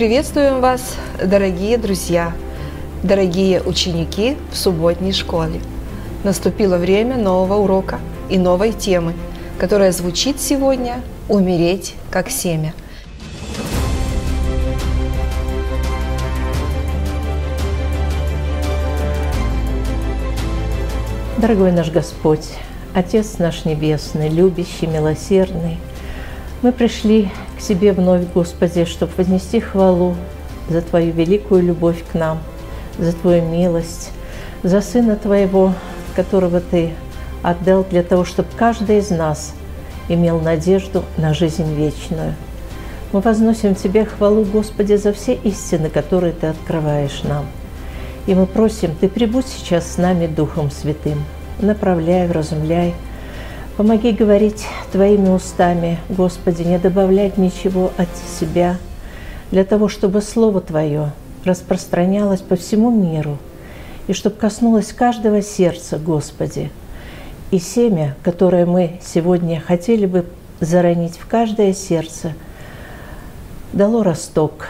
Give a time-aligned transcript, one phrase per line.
[0.00, 2.32] приветствуем вас, дорогие друзья,
[3.02, 5.60] дорогие ученики в субботней школе.
[6.24, 8.00] Наступило время нового урока
[8.30, 9.12] и новой темы,
[9.58, 12.72] которая звучит сегодня «Умереть как семя».
[21.36, 22.48] Дорогой наш Господь,
[22.94, 25.76] Отец наш Небесный, любящий, милосердный,
[26.62, 27.30] мы пришли
[27.60, 30.16] к Тебе вновь, Господи, чтобы вознести хвалу
[30.70, 32.38] за Твою великую любовь к нам,
[32.98, 34.12] за Твою милость,
[34.62, 35.74] за Сына Твоего,
[36.16, 36.90] которого Ты
[37.42, 39.54] отдал для того, чтобы каждый из нас
[40.08, 42.34] имел надежду на жизнь вечную.
[43.12, 47.44] Мы возносим Тебе хвалу, Господи, за все истины, которые Ты открываешь нам.
[48.26, 51.22] И мы просим, Ты прибудь сейчас с нами Духом Святым,
[51.60, 52.94] направляй, вразумляй,
[53.80, 58.76] Помоги говорить Твоими устами, Господи, не добавлять ничего от себя,
[59.50, 61.12] для того, чтобы Слово Твое
[61.46, 63.38] распространялось по всему миру,
[64.06, 66.70] и чтобы коснулось каждого сердца, Господи.
[67.50, 70.26] И семя, которое мы сегодня хотели бы
[70.60, 72.34] заронить в каждое сердце,
[73.72, 74.66] дало росток,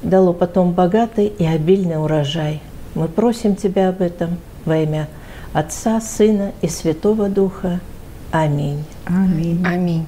[0.00, 2.62] дало потом богатый и обильный урожай.
[2.94, 5.06] Мы просим Тебя об этом во имя
[5.52, 7.80] Отца, Сына и Святого Духа.
[8.30, 8.84] Аминь.
[9.06, 9.64] Аминь.
[9.66, 10.06] Аминь.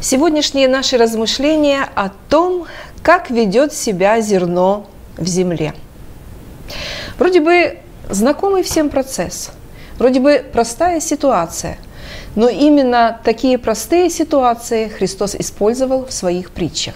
[0.00, 2.66] Сегодняшние наши размышления о том,
[3.02, 4.86] как ведет себя зерно
[5.16, 5.74] в земле.
[7.18, 9.50] Вроде бы знакомый всем процесс,
[9.98, 11.78] вроде бы простая ситуация,
[12.36, 16.94] но именно такие простые ситуации Христос использовал в своих притчах.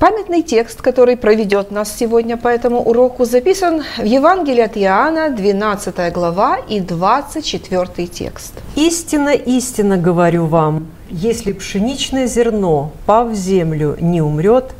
[0.00, 6.12] Памятный текст, который проведет нас сегодня по этому уроку, записан в Евангелии от Иоанна, 12
[6.12, 8.54] глава и 24 текст.
[8.74, 14.72] «Истинно, истинно говорю вам, если пшеничное зерно, пав в землю, не умрет,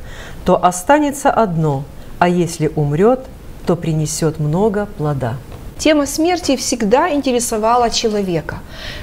[0.45, 1.85] то останется одно,
[2.19, 3.21] а если умрет,
[3.67, 5.35] то принесет много плода».
[5.79, 8.59] Тема смерти всегда интересовала человека.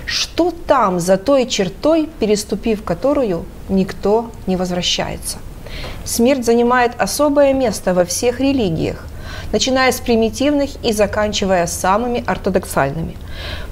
[0.05, 5.37] Что там за той чертой, переступив которую никто не возвращается–
[6.05, 9.05] Смерть занимает особое место во всех религиях,
[9.51, 13.17] начиная с примитивных и заканчивая самыми ортодоксальными.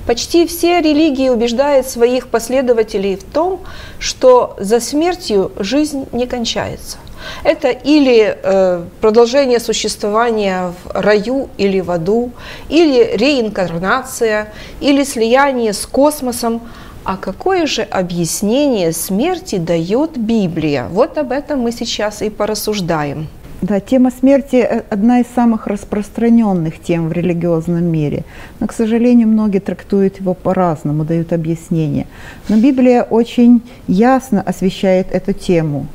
[0.05, 3.61] Почти все религии убеждают своих последователей в том,
[3.99, 6.97] что за смертью жизнь не кончается.
[7.43, 12.31] Это или э, продолжение существования в раю или в аду,
[12.69, 16.61] или реинкарнация, или слияние с космосом,
[17.03, 20.87] а какое же объяснение смерти дает Библия?
[20.89, 23.27] Вот об этом мы сейчас и порассуждаем.
[23.61, 28.23] Да, тема смерти э,– одна из самых распространенных тем в религиозном мире.
[28.59, 32.07] Но, к сожалению, многие трактуют его по-разному, дают объяснения.
[32.47, 35.87] Но Библия очень ясно освещает эту тему.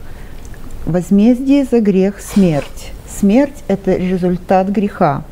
[0.84, 2.93] Возмездие за грех– смерть.
[3.19, 5.22] Смерть– это результат греха.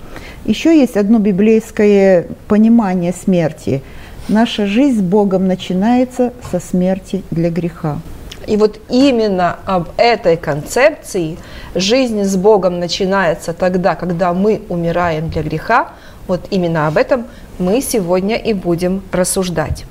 [0.47, 3.83] Еще есть одно библейское понимание смерти–
[4.33, 7.99] Наша жизнь с Богом начинается со смерти для греха.
[8.47, 11.37] И вот именно об этой концепции
[11.75, 15.91] жизнь с Богом начинается тогда, когда мы умираем для греха.
[16.29, 17.27] Вот именно об этом
[17.59, 19.85] мы сегодня и будем рассуждать.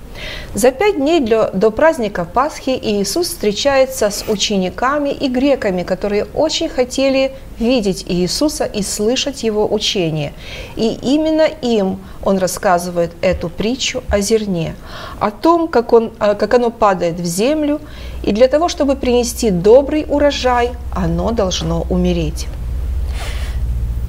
[0.53, 6.67] За пять дней для, до праздника Пасхи Иисус встречается с учениками и греками, которые очень
[6.67, 10.33] хотели видеть Иисуса и слышать Его учение.
[10.75, 14.75] И именно им Он рассказывает эту притчу о зерне,
[15.19, 17.79] о том, как, он, а, как оно падает в землю,
[18.23, 22.47] и для того, чтобы принести добрый урожай, оно должно умереть.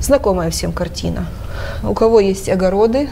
[0.00, 1.29] Знакомая всем картина–
[1.83, 3.09] у кого есть огороды,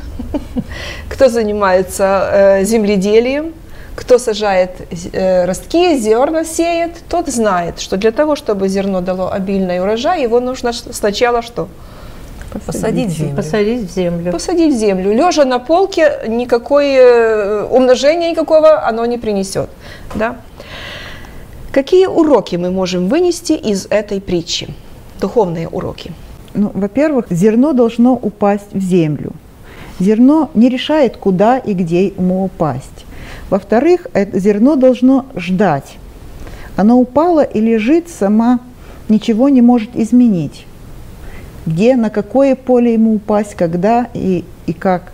[1.08, 3.52] кто занимается э, земледелием,
[3.96, 4.70] кто сажает
[5.12, 10.40] э, ростки, зерна сеет, тот знает, что для того, чтобы зерно дало обильный урожай, его
[10.40, 11.68] нужно сначала что?
[12.66, 13.36] Посадить в землю.
[13.36, 14.32] Посадить в землю.
[14.32, 15.12] Посадить в землю.
[15.12, 19.70] Лежа на полке, никакое э, умножения никакого оно не принесет.
[20.14, 20.36] Да?
[21.72, 24.74] Какие уроки мы можем вынести из этой притчи?
[25.20, 26.12] Духовные уроки.
[26.54, 29.32] Ну, во-первых, зерно должно упасть в землю.
[30.00, 33.04] Зерно не решает, куда и где ему упасть.
[33.50, 35.96] Во-вторых, это зерно должно ждать.
[36.76, 38.60] Оно упало и лежит сама,
[39.08, 40.66] ничего не может изменить.
[41.66, 45.12] Где, на какое поле ему упасть, когда и, и как.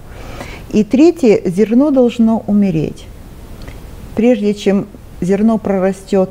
[0.72, 3.06] И третье, зерно должно умереть.
[4.14, 4.86] Прежде чем
[5.20, 6.30] зерно прорастет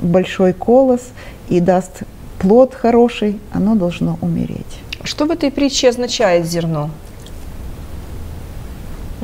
[0.00, 1.00] в большой колос
[1.48, 2.02] и даст
[2.38, 4.80] плод хороший, оно должно умереть.
[5.02, 6.90] Что в этой притче означает зерно?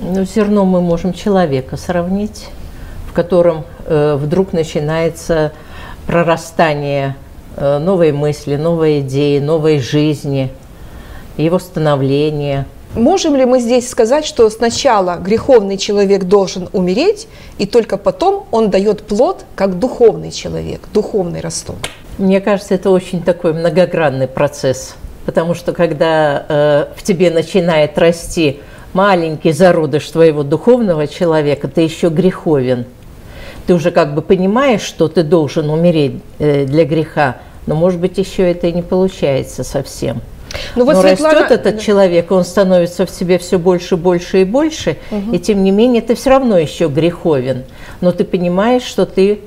[0.01, 2.49] Ну, зерно мы можем человека сравнить,
[3.09, 5.53] в котором э, вдруг начинается
[6.07, 7.17] прорастание
[7.57, 10.51] э, новой мысли, новой идеи, новой жизни,
[11.37, 12.67] его становление.
[12.95, 17.27] Можем ли мы здесь сказать, что сначала греховный человек должен умереть,
[17.59, 21.77] и только потом он дает плод, как духовный человек, духовный росток?
[22.19, 28.61] Мне кажется, это очень такой многогранный процесс, потому что когда э, в тебе начинает расти
[28.93, 32.85] маленький зародыш твоего духовного человека, ты еще греховен.
[33.67, 38.19] Ты уже как бы понимаешь, что ты должен умереть э, для греха, но, может быть,
[38.19, 40.21] еще это и не получается совсем.
[40.75, 41.41] Ну, вот Но Светлана...
[41.41, 45.33] растет этот человек, он становится в себе все больше, больше и больше, угу.
[45.33, 47.65] и тем не менее ты все равно еще греховен.
[48.01, 49.41] Но ты понимаешь, что ты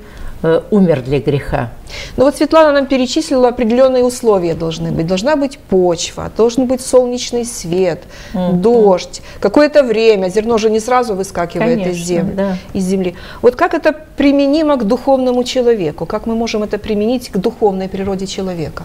[0.71, 1.69] умер для греха.
[2.17, 5.07] Ну вот Светлана нам перечислила определенные условия должны быть.
[5.07, 8.03] Должна быть почва, должен быть солнечный свет,
[8.33, 8.53] mm-hmm.
[8.53, 10.29] дождь, какое-то время.
[10.29, 12.57] Зерно же не сразу выскакивает Конечно, из, земли, да.
[12.73, 13.15] из земли.
[13.41, 16.05] Вот как это применимо к духовному человеку?
[16.05, 18.83] Как мы можем это применить к духовной природе человека?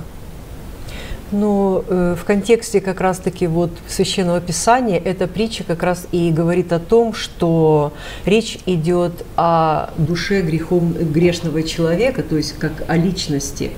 [1.32, 6.72] Но э, в контексте как раз-таки вот Священного Писания эта притча как раз и говорит
[6.72, 7.92] о том, что
[8.24, 13.70] речь идет о душе грехом, грешного человека, то есть как о личности,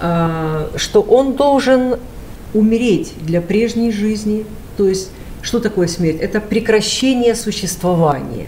[0.00, 1.96] э, что он должен
[2.54, 4.46] умереть для прежней жизни,
[4.76, 5.10] то есть
[5.40, 6.20] что такое смерть?
[6.20, 8.46] Это прекращение существования,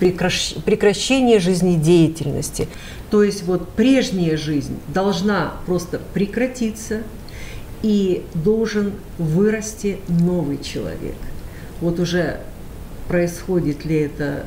[0.00, 2.68] прекращение жизнедеятельности.
[3.10, 7.02] То есть вот прежняя жизнь должна просто прекратиться–
[7.82, 11.16] и должен вырасти новый человек.
[11.80, 12.40] Вот уже
[13.08, 14.44] происходит ли это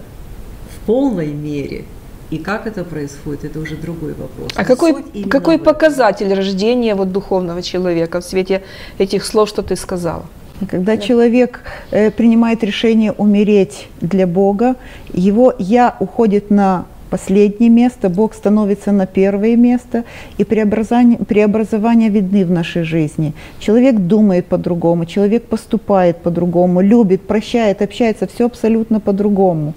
[0.69, 1.85] в полной мере,
[2.31, 4.51] и как это происходит, это уже другой вопрос.
[4.55, 8.63] А какой, какой показатель рождения вот духовного человека в свете
[8.97, 10.25] этих слов, что ты сказала?
[10.71, 10.97] Когда да.
[10.97, 11.61] человек
[11.91, 14.75] э, принимает решение умереть для Бога,
[15.13, 16.85] его я уходит на
[17.15, 20.03] последнее место, Бог становится на первое место,
[20.39, 23.33] и преобразования, преобразования видны в нашей жизни.
[23.59, 29.73] Человек думает по-другому, человек поступает по-другому, любит, прощает, общается, все абсолютно по-другому.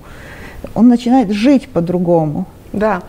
[0.75, 2.45] Он начинает жить по-другому.
[2.73, 3.03] Да.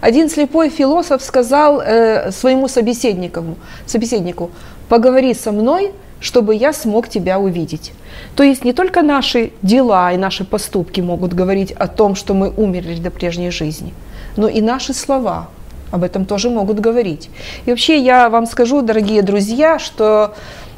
[0.00, 3.44] Один слепой философ сказал э, своему собеседнику,
[3.86, 4.50] собеседнику,
[4.88, 5.90] поговори со мной,
[6.24, 7.92] чтобы я смог тебя увидеть.
[8.34, 12.50] То есть не только наши дела и наши поступки могут говорить о том, что мы
[12.50, 13.92] умерли до прежней жизни,
[14.36, 15.48] но и наши слова
[15.90, 17.28] об этом тоже могут говорить.
[17.66, 20.34] И вообще я вам скажу, дорогие друзья, что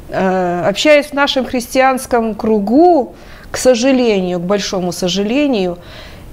[0.09, 3.15] э, общаясь в нашем христианском кругу,
[3.49, 5.77] к сожалению, к большому сожалению,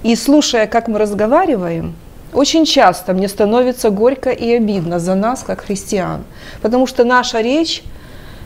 [0.03, 1.95] и слушая, как мы разговариваем,
[2.33, 6.25] очень часто мне становится горько и обидно за нас, как христиан,
[6.61, 7.81] потому что наша речь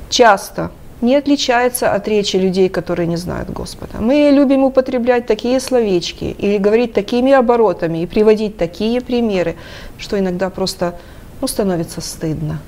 [0.10, 0.72] часто
[1.02, 4.00] не отличается от речи людей, которые не знают Господа.
[4.00, 9.56] Мы любим употреблять такие словечки или говорить такими оборотами и приводить такие примеры,
[9.98, 10.96] что иногда просто
[11.42, 12.60] ну, становится стыдно.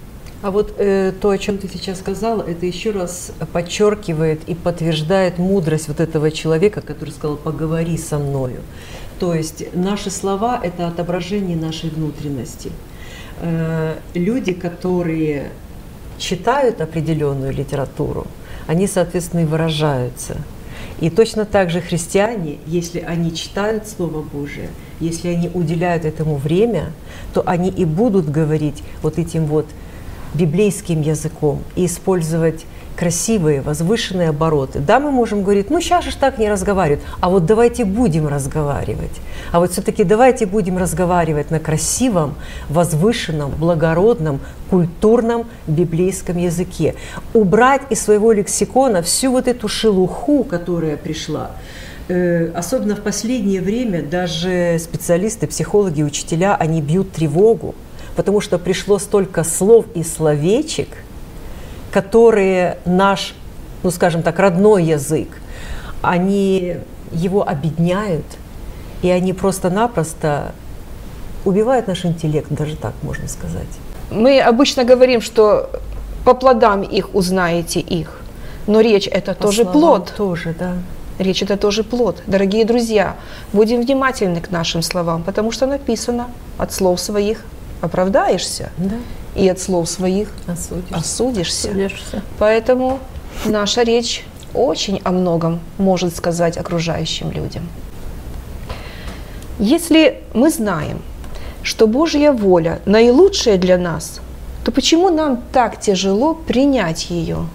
[0.41, 5.37] А вот э, то, о чем ты сейчас сказала, это еще раз подчеркивает и подтверждает
[5.37, 8.61] мудрость вот этого человека, который сказал «поговори со мною».
[9.19, 12.71] То есть наши слова– это отображение нашей внутренности.
[13.41, 15.51] Э, люди, которые
[16.21, 18.27] читают определенную литературу,
[18.67, 20.37] они, соответственно, и выражаются.
[21.01, 24.69] И точно так же христиане, если они читают Слово Божие,
[24.99, 26.93] если они уделяют этому время,
[27.33, 29.65] то они и будут говорить вот этим вот
[30.35, 34.79] библейским языком и использовать красивые, возвышенные обороты.
[34.79, 39.21] Да, мы можем говорить, ну сейчас же так не разговаривают, а вот давайте будем разговаривать.
[39.51, 42.35] А вот все-таки давайте будем разговаривать на красивом,
[42.69, 46.95] возвышенном, благородном, культурном библейском языке.
[47.33, 51.51] Убрать из своего лексикона всю вот эту шелуху, которая пришла.
[52.07, 57.75] Э, особенно в последнее время даже специалисты, психологи, учителя, они бьют тревогу,
[58.15, 60.89] потому что пришло столько слов и словечек–
[61.91, 63.35] которые наш,
[63.83, 65.27] ну скажем так, родной язык,
[66.01, 66.77] они
[67.11, 68.25] его объединяют,
[69.01, 70.53] и они просто-напросто
[71.45, 73.67] убивают наш интеллект, даже так можно сказать.
[74.09, 75.69] Мы обычно говорим, что
[76.25, 78.19] по плодам их узнаете их,
[78.67, 80.13] но речь это по тоже плод.
[80.15, 80.73] Тоже, да.
[81.19, 82.23] Речь это тоже плод.
[82.25, 83.15] Дорогие друзья,
[83.53, 87.43] будем внимательны к нашим словам, потому что написано от слов своих
[87.81, 88.69] оправдаешься.
[88.77, 88.95] Да
[89.35, 90.95] и от слов своих осудишься.
[90.95, 91.69] осудишься.
[91.69, 92.21] осудишься.
[92.39, 92.99] Поэтому
[93.45, 97.67] наша речь очень о многом может сказать окружающим людям.
[99.59, 101.01] Если мы знаем,
[101.63, 104.19] что Божья воля наилучшая для нас,
[104.65, 107.47] то почему нам так тяжело принять ее?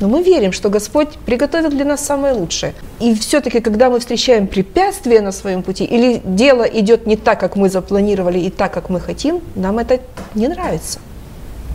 [0.00, 2.74] Но мы верим, что Господь приготовил для нас самое лучшее.
[2.98, 7.54] И все-таки, когда мы встречаем препятствия на своем пути, или дело идет не так, как
[7.54, 10.00] мы запланировали, и так, как мы хотим, нам это
[10.34, 10.98] не нравится.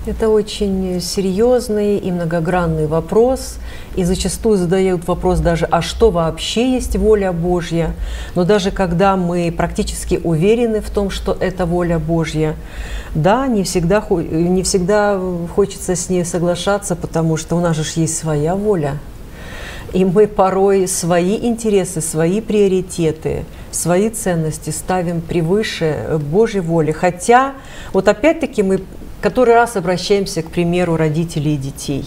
[0.07, 3.57] Это очень серьезный и многогранный вопрос,
[3.97, 7.93] и зачастую задают вопрос даже, а что вообще есть воля Божья?
[8.33, 12.55] Но даже когда мы практически уверены в том, что это воля Божья,
[13.15, 15.19] да, не всегда, не всегда
[15.53, 18.99] хочется с ней соглашаться, потому что у нас же есть своя воля.
[19.91, 26.93] И мы порой свои интересы, свои приоритеты, свои ценности ставим превыше Божьей воли.
[26.93, 27.55] Хотя,
[27.91, 28.79] вот опять-таки мы
[29.21, 32.05] который раз обращаемся к примеру родителей и детей.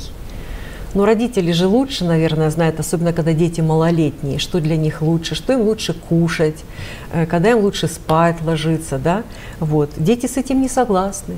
[0.93, 5.53] Но родители же лучше, наверное, знают, особенно когда дети малолетние, что для них лучше, что
[5.53, 6.65] им лучше кушать,
[7.13, 9.23] э, когда им лучше спать, ложиться, да.
[9.61, 9.91] Вот.
[9.97, 11.37] Дети с этим не согласны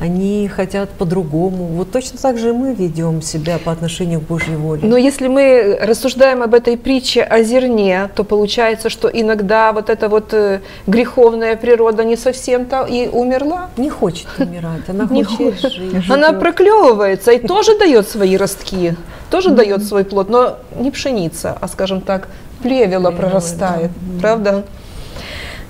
[0.00, 1.66] они хотят по-другому.
[1.66, 4.80] Вот точно так же мы ведем себя по отношению к Божьей воле.
[4.84, 10.08] Но если мы рассуждаем об этой притче о зерне, то получается, что иногда вот эта
[10.08, 13.70] вот э, греховная природа не совсем-то и умерла.
[13.76, 16.10] Не хочет умирать, она не хочет жить.
[16.10, 18.94] Она проклевывается и тоже дает свои ростки,
[19.30, 22.28] тоже дает свой плод, но не пшеница, а, скажем так,
[22.62, 23.90] плевела прорастает,
[24.20, 24.64] правда?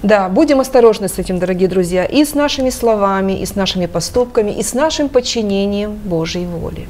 [0.02, 4.52] Да, будем осторожны с этим, дорогие друзья, и с нашими словами, и с нашими поступками,
[4.52, 6.86] и с нашим подчинением Божьей воле.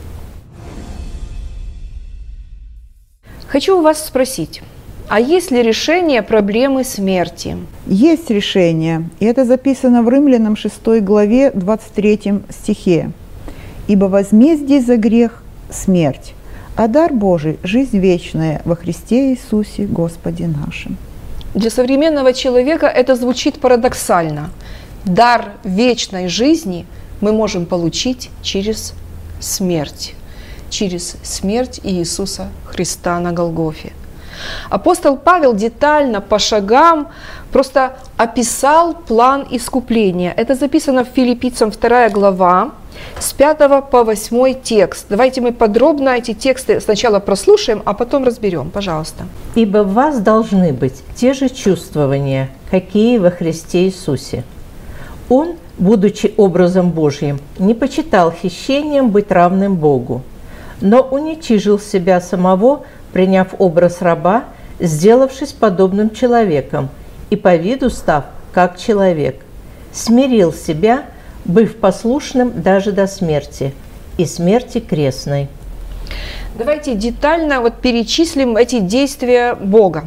[3.46, 4.60] Хочу у вас спросить,
[5.08, 7.56] а есть ли решение проблемы смерти?
[7.86, 13.10] Есть решение, и это записано в Римлянам 6 главе 23 стихе.
[13.86, 16.34] «Ибо возмездие за грех– смерть,
[16.76, 20.98] а дар Божий– жизнь вечная во Христе Иисусе Господе нашим».
[21.54, 24.50] Для современного человека это звучит парадоксально.
[25.04, 26.86] Дар вечной жизни
[27.20, 28.92] мы можем получить через
[29.40, 30.14] смерть,
[30.68, 33.92] через смерть Иисуса Христа на Голгофе.
[34.70, 37.08] Апостол Павел детально по шагам
[37.50, 40.32] просто описал план искупления.
[40.36, 42.72] Это записано в Филиппийцам 2 глава,
[43.20, 45.06] с 5 по 8 текст.
[45.08, 48.70] Давайте мы подробно эти тексты сначала прослушаем, а потом разберем.
[48.70, 49.24] Пожалуйста.
[49.54, 54.44] «Ибо в вас должны быть те же чувствования, какие во Христе Иисусе.
[55.28, 60.22] Он, будучи образом Божьим, не почитал хищением быть равным Богу,
[60.80, 64.44] но уничижил себя самого, приняв образ раба,
[64.78, 66.88] сделавшись подобным человеком,
[67.30, 69.40] и по виду став как человек,
[69.92, 71.04] смирил себя–
[71.48, 73.74] быв послушным даже до смерти
[74.18, 75.48] и смерти крестной.
[76.56, 80.04] Давайте детально вот перечислим эти действия Бога.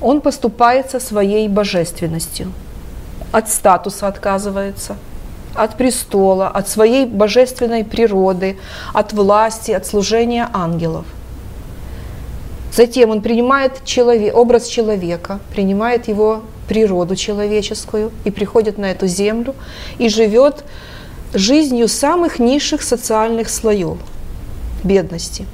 [0.00, 2.52] Он поступает со своей божественностью.
[3.32, 4.96] От статуса отказывается,
[5.54, 8.58] от престола, от своей божественной природы,
[8.92, 11.06] от власти, от служения ангелов.
[12.72, 19.56] Затем он принимает человек, образ человека, принимает его природу человеческую и приходит на эту землю
[19.98, 20.64] и живет
[21.34, 23.98] жизнью самых низших социальных слоев
[24.84, 25.46] бедности.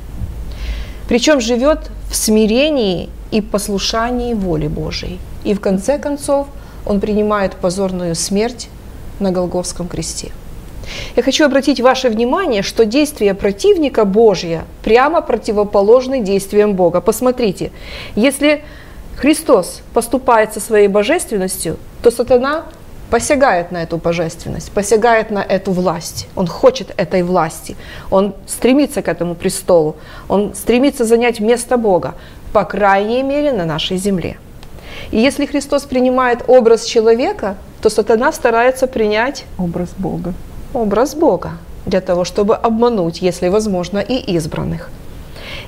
[1.08, 5.18] Причем живет в смирении и послушании воли Божией.
[5.42, 6.48] И в конце концов
[6.84, 8.68] он принимает позорную смерть
[9.18, 10.32] на Голговском кресте.
[11.16, 17.00] Я хочу обратить ваше внимание, что действия противника Божья прямо противоположны действиям Бога.
[17.00, 17.72] Посмотрите,
[18.16, 18.62] если
[19.16, 22.64] Христос поступает со своей божественностью, то сатана
[23.10, 26.28] посягает на эту божественность, посягает на эту власть.
[26.36, 27.76] Он хочет этой власти,
[28.10, 29.96] он стремится к этому престолу,
[30.28, 32.14] он стремится занять место Бога,
[32.52, 34.36] по крайней мере, на нашей земле.
[35.10, 40.34] И если Христос принимает образ человека, то сатана старается принять образ Бога.
[40.74, 41.52] Образ Бога
[41.86, 44.90] для того, чтобы обмануть, если возможно, и избранных.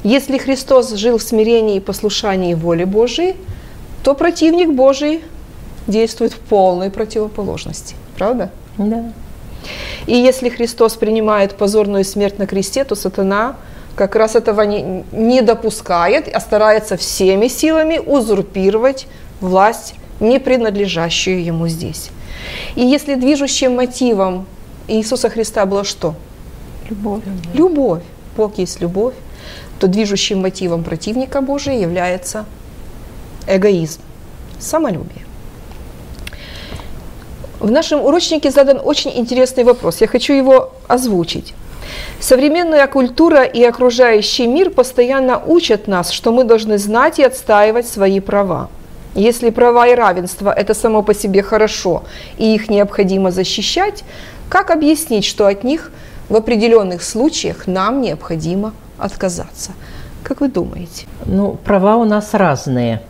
[0.04, 3.36] Если Христос жил в смирении и послушании воли Божией,
[4.02, 5.24] то противник Божий
[5.86, 7.94] действует в полной противоположности.
[8.16, 8.50] Правда?
[8.76, 9.12] Да.
[10.06, 13.56] И если Христос принимает позорную смерть на кресте, то сатана
[13.96, 19.08] как раз этого не, не допускает, а старается всеми силами узурпировать
[19.40, 22.10] власть, не принадлежащую ему здесь.
[22.76, 24.46] И если движущим мотивом
[24.86, 26.14] Иисуса Христа было что?
[26.88, 27.22] Любовь.
[27.52, 28.02] Любовь.
[28.36, 29.14] Бог есть любовь
[29.78, 32.44] то движущим мотивом противника Божия является
[33.46, 34.00] эгоизм,
[34.58, 35.24] самолюбие.
[37.60, 40.00] В нашем урочнике задан очень интересный вопрос.
[40.00, 41.54] Я хочу его озвучить.
[42.20, 48.20] Современная культура и окружающий мир постоянно учат нас, что мы должны знать и отстаивать свои
[48.20, 48.68] права.
[49.14, 52.04] Если права и равенство– это само по себе хорошо,
[52.36, 54.04] и их необходимо защищать,
[54.48, 55.90] как объяснить, что от них
[56.28, 59.72] в определенных случаях нам необходимо отказаться.
[60.22, 61.06] Как вы думаете?
[61.26, 63.00] Ну, права у нас разные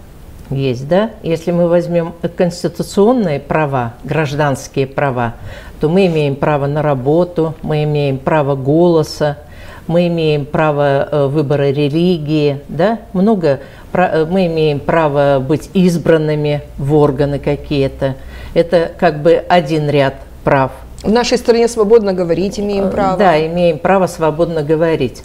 [0.51, 1.11] есть, да?
[1.23, 5.35] Если мы возьмем конституционные права, гражданские права,
[5.81, 9.39] то мы имеем право на работу, мы имеем право голоса,
[9.87, 13.01] мы имеем право э, выбора религии, да?
[13.13, 13.61] Много,
[13.93, 18.17] э, мы имеем право быть избранными в органы какие-то.
[18.55, 20.15] Это как бы один ряд
[20.45, 20.73] прав.
[21.03, 23.17] В нашей стране свободно говорить имеем э, право.
[23.17, 25.23] Да, имеем право свободно говорить.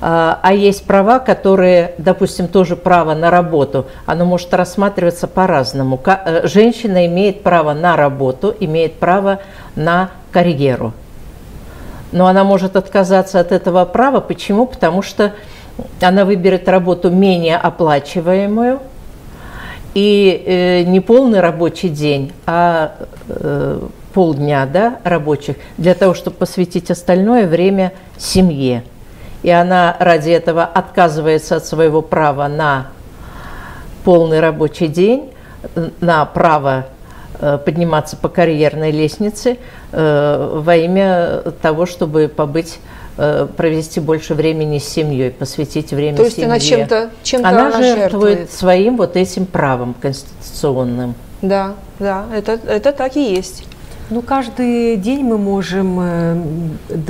[0.00, 6.00] А, а есть права, которые, допустим, тоже право на работу, оно может рассматриваться по-разному.
[6.04, 9.40] Э, женщина имеет право на работу, имеет право
[9.74, 10.92] на карьеру.
[12.12, 14.20] Но она может отказаться от этого права.
[14.20, 14.66] Почему?
[14.66, 15.32] Потому что
[16.00, 18.80] она выберет работу менее оплачиваемую,
[19.94, 22.92] и э, не полный рабочий день, а
[23.28, 23.80] э,
[24.12, 28.82] полдня да, рабочих, для того, чтобы посвятить остальное время семье
[29.46, 32.88] и она ради этого отказывается от своего права на
[34.02, 35.30] полный рабочий день,
[36.00, 36.86] на право
[37.38, 39.58] э, подниматься по карьерной лестнице
[39.92, 42.80] э, во имя того, чтобы побыть
[43.18, 46.48] э, провести больше времени с семьей, посвятить время То есть семье.
[46.48, 51.14] она чем-то чем она, она жертвует, жертвует своим вот этим правом конституционным.
[51.40, 53.62] Да, да, это, это так и есть.
[54.08, 56.40] Ну, каждый день мы можем э,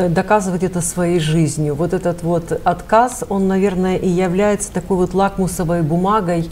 [0.08, 1.74] доказывать это своей жизнью.
[1.74, 6.50] Вот этот вот отказ, он, наверное, и является такой вот лакмусовой бумагой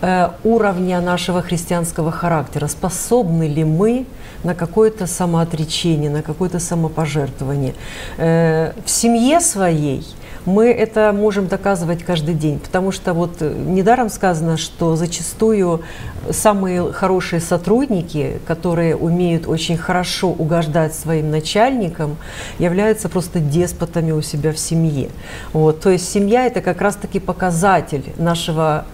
[0.00, 2.68] э, уровня нашего христианского характера.
[2.68, 4.06] Способны ли мы
[4.44, 7.74] на какое-то самоотречение, на какое-то самопожертвование?
[8.16, 10.06] Э, в семье своей–
[10.46, 15.82] мы это можем доказывать каждый день, потому что вот э, недаром сказано, что зачастую
[16.30, 22.16] самые хорошие сотрудники, которые умеют очень хорошо угождать своим начальникам,
[22.58, 25.10] являются просто деспотами у себя в семье.
[25.52, 25.80] Вот.
[25.80, 28.86] То есть семья это как раз-таки показатель нашего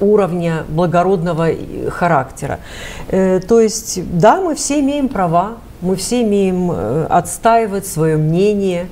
[0.00, 2.60] уровня благородного э, характера.
[3.08, 6.70] Э, то есть, да, мы все имеем права, мы все имеем
[7.08, 8.86] отстаивать свое мнение,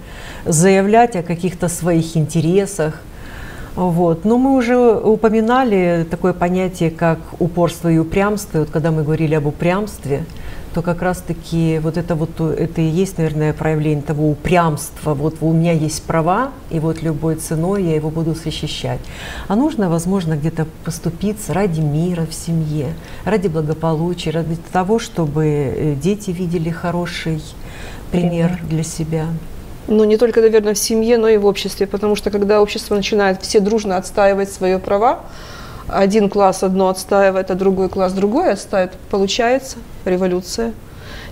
[0.44, 3.01] заявлять о каких-то своих интересах.
[3.75, 4.25] Вот.
[4.25, 8.59] Но мы уже упоминали такое понятие, как упорство и упрямство.
[8.59, 10.25] И вот когда мы говорили об упрямстве,
[10.75, 15.15] то как раз-таки вот это вот это и есть, наверное, проявление того упрямства.
[15.15, 18.99] Вот у меня есть права, и вот любой ценой я его буду защищать.
[19.47, 25.95] А нужно, возможно, где-то поступиться ради мира в семье, ради благополучия, ради того, чтобы э,
[25.95, 27.41] дети видели хороший
[28.11, 28.61] пример, пример.
[28.69, 29.27] для себя.
[29.87, 33.41] Ну, не только, наверное, в семье, но и в обществе, потому что когда общество начинает
[33.43, 35.21] все дружно отстаивать свои права,
[35.87, 39.77] один класс одно отстаивает, а другой класс другое отстаивает, получается
[40.11, 40.73] революция.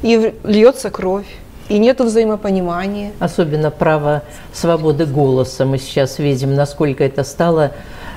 [0.02, 1.26] И льется кровь,
[1.68, 3.12] и нет взаимопонимания.
[3.18, 5.64] Особенно право свободы голоса.
[5.64, 7.72] Мы сейчас видим, насколько это стало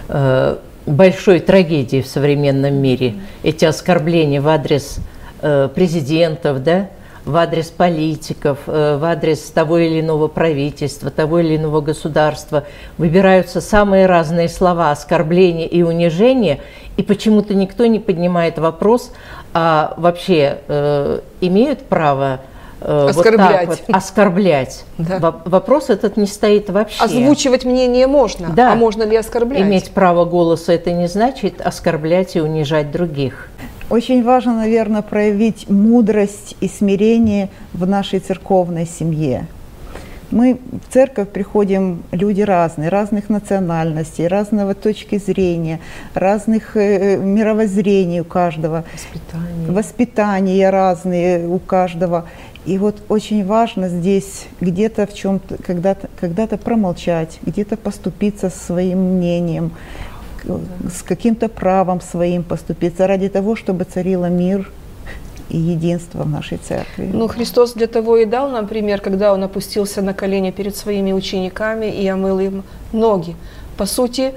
[0.07, 3.15] э, большой трагедией в современном мире.
[3.43, 4.97] Эти оскорбления в адрес
[5.41, 6.89] э, президентов, да,
[7.25, 12.65] в адрес политиков, э, в адрес того или иного правительства, того или иного государства.
[12.97, 16.59] Выбираются самые разные слова оскорбления и унижения,
[16.97, 19.11] и почему-то никто не поднимает вопрос,
[19.57, 22.41] а вообще э, имеют право
[22.81, 23.67] э, оскорблять.
[23.69, 24.83] Вот вот оскорблять.
[24.97, 25.33] Да.
[25.45, 27.01] Вопрос этот не стоит вообще.
[27.01, 28.73] Озвучивать мнение можно, да.
[28.73, 29.61] а можно ли оскорблять?
[29.61, 33.49] Иметь право голоса это не значит оскорблять и унижать других.
[33.89, 39.47] Очень важно, наверное, проявить мудрость и смирение в нашей церковной семье.
[40.31, 45.79] Мы в церковь приходим люди разные, разных национальностей, разного точки зрения,
[46.13, 48.83] разных э, мировоззрений у каждого.
[48.93, 49.71] Воспитание.
[49.71, 52.25] Воспитания разные у каждого.
[52.65, 59.71] И вот очень важно здесь где-то в чем-то, когда-то когда промолчать, где-то поступиться своим мнением,
[60.43, 64.71] с каким-то правом своим поступиться ради того, чтобы царило мир
[65.49, 67.09] и единство в нашей церкви.
[67.13, 71.13] Ну, Христос для того и дал нам пример, когда Он опустился на колени перед своими
[71.13, 73.35] учениками и омыл им ноги.
[73.77, 74.33] По сути,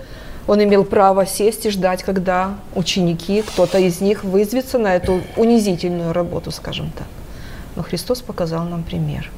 [0.47, 6.13] Он имел право сесть и ждать, когда ученики, кто-то из них вызовется на эту унизительную
[6.13, 7.07] работу, скажем так.
[7.77, 9.31] Но Христос показал нам пример.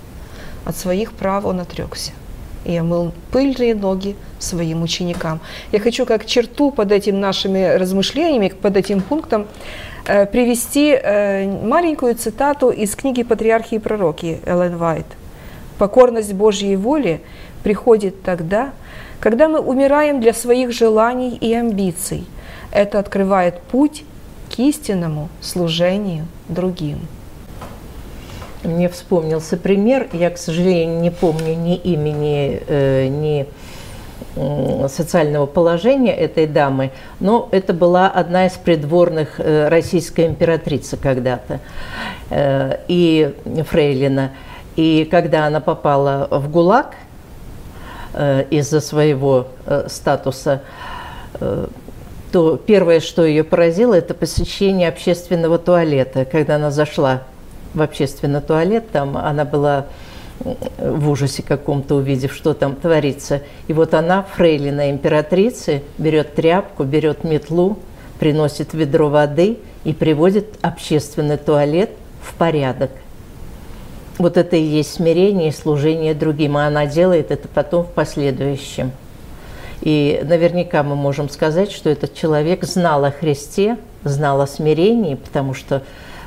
[0.64, 2.12] От своих прав Он отрекся
[2.64, 5.40] и омыл пыльные ноги своим ученикам.
[5.72, 9.46] Я хочу как черту под этими нашими размышлениями, под этим пунктом
[10.04, 15.06] привести э, маленькую цитату из книги «Патриархи и пророки» Эллен Вайт.
[15.78, 17.20] «Покорность Божьей воли
[17.62, 18.72] приходит тогда,
[19.20, 22.24] когда мы умираем для своих желаний и амбиций.
[22.72, 24.04] Это открывает путь
[24.54, 27.00] к истинному служению другим».
[28.64, 30.08] мне вспомнился пример.
[30.12, 33.46] Я, к сожалению, не помню ни имени, э, ни
[34.88, 41.60] социального положения этой дамы, но это была одна из придворных э, российской императрицы когда-то,
[42.30, 43.34] э, и
[43.68, 44.30] Фрейлина.
[44.76, 46.94] И когда она попала в ГУЛАГ
[48.14, 49.48] э, из-за своего
[49.88, 50.62] статуса,
[52.32, 56.24] то первое, что ее поразило, это посещение общественного туалета.
[56.24, 57.22] Когда она зашла
[57.74, 59.86] в общественный туалет, там она была
[60.40, 63.42] в ужасе каком-то, увидев, что там творится.
[63.68, 67.78] И вот она, фрейлина императрицы, берет тряпку, берет метлу,
[68.18, 71.90] приносит ведро воды и приводит общественный туалет
[72.22, 72.90] в порядок.
[74.18, 78.92] Вот это и есть смирение и служение другим, а она делает это потом в последующем.
[79.80, 85.54] И наверняка мы можем сказать, что этот человек знал о Христе, знал о смирении, потому
[85.54, 85.82] что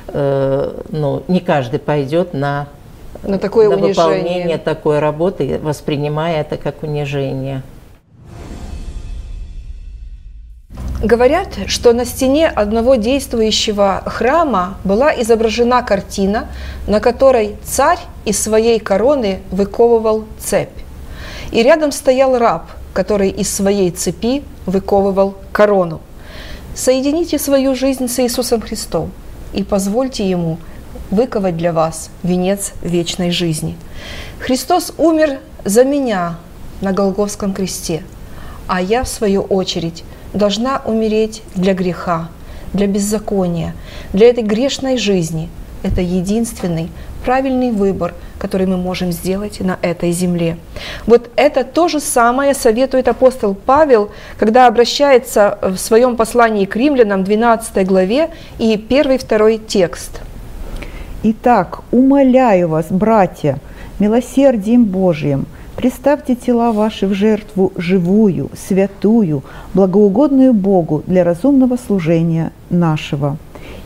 [0.08, 2.66] э, ну, не каждый пойдет на,
[3.26, 3.94] на, такое на унижение.
[3.94, 7.62] выполнение такой работы, воспринимая это как унижение.
[11.02, 16.48] Говорят, что на стене одного действующего храма была изображена картина,
[16.86, 20.70] на которой царь из своей короны выковывал цепь.
[21.52, 26.00] И рядом стоял раб– который из своей цепи выковывал корону.
[26.74, 29.10] Соедините свою жизнь с Иисусом Христом
[29.52, 30.58] и позвольте Ему
[31.10, 33.76] выковать для вас венец вечной жизни.
[34.38, 36.36] Христос умер за меня
[36.80, 38.02] на Голговском кресте,
[38.66, 42.28] а я, в свою очередь, должна умереть для греха,
[42.72, 43.74] для беззакония,
[44.12, 45.48] для этой грешной жизни.
[45.82, 46.88] Это единственный
[47.24, 50.58] правильный выбор, который мы можем сделать на этой земле.
[51.06, 57.24] Вот это то же самое советует апостол Павел, когда обращается в своем послании к римлянам,
[57.24, 60.20] 12 главе, и первый, второй текст.
[61.26, 63.58] «Итак, умоляю вас, братья,
[63.98, 69.42] милосердием Божьим, Представьте тела ваши в жертву живую, святую,
[69.74, 73.38] благоугодную Богу для разумного служения нашего.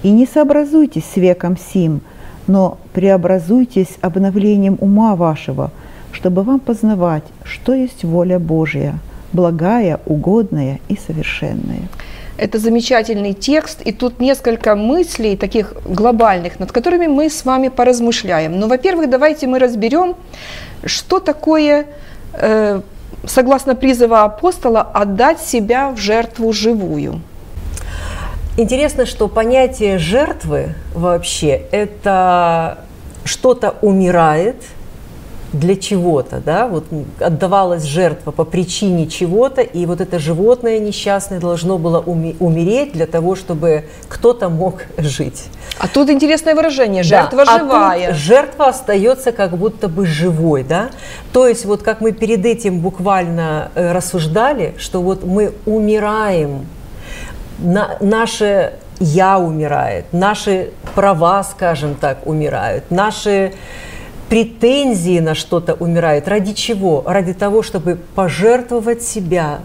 [0.03, 2.01] И не сообразуйтесь с веком сим,
[2.47, 5.71] но преобразуйтесь обновлением ума вашего,
[6.13, 8.99] чтобы вам познавать, что есть воля Божия,
[9.33, 11.89] благая, угодная и совершенная.
[12.39, 18.53] Это замечательный текст, и тут несколько мыслей таких глобальных, над которыми мы с вами поразмышляем.
[18.53, 20.15] Но, ну, во-первых, давайте мы разберем,
[20.85, 21.87] что такое,
[22.35, 22.81] э,
[23.27, 27.21] согласно призыву апостола, отдать себя в жертву живую.
[28.57, 32.79] Интересно, что понятие жертвы вообще это
[33.25, 34.57] что-то умирает
[35.53, 36.85] для чего-то, да, вот
[37.21, 43.35] отдавалась жертва по причине чего-то, и вот это животное несчастное должно было умереть для того,
[43.35, 45.47] чтобы кто-то мог жить.
[45.79, 48.05] А тут интересное выражение, жертва да, живая.
[48.05, 50.91] А тут жертва остается как будто бы живой, да,
[51.33, 56.67] то есть вот как мы перед этим буквально э, рассуждали, что вот мы умираем
[57.59, 63.53] на, наше «я» умирает, наши права, скажем так, умирают, наши
[64.29, 66.29] претензии на что-то умирают.
[66.29, 67.03] Ради чего?
[67.07, 69.61] Ради того, чтобы пожертвовать себя,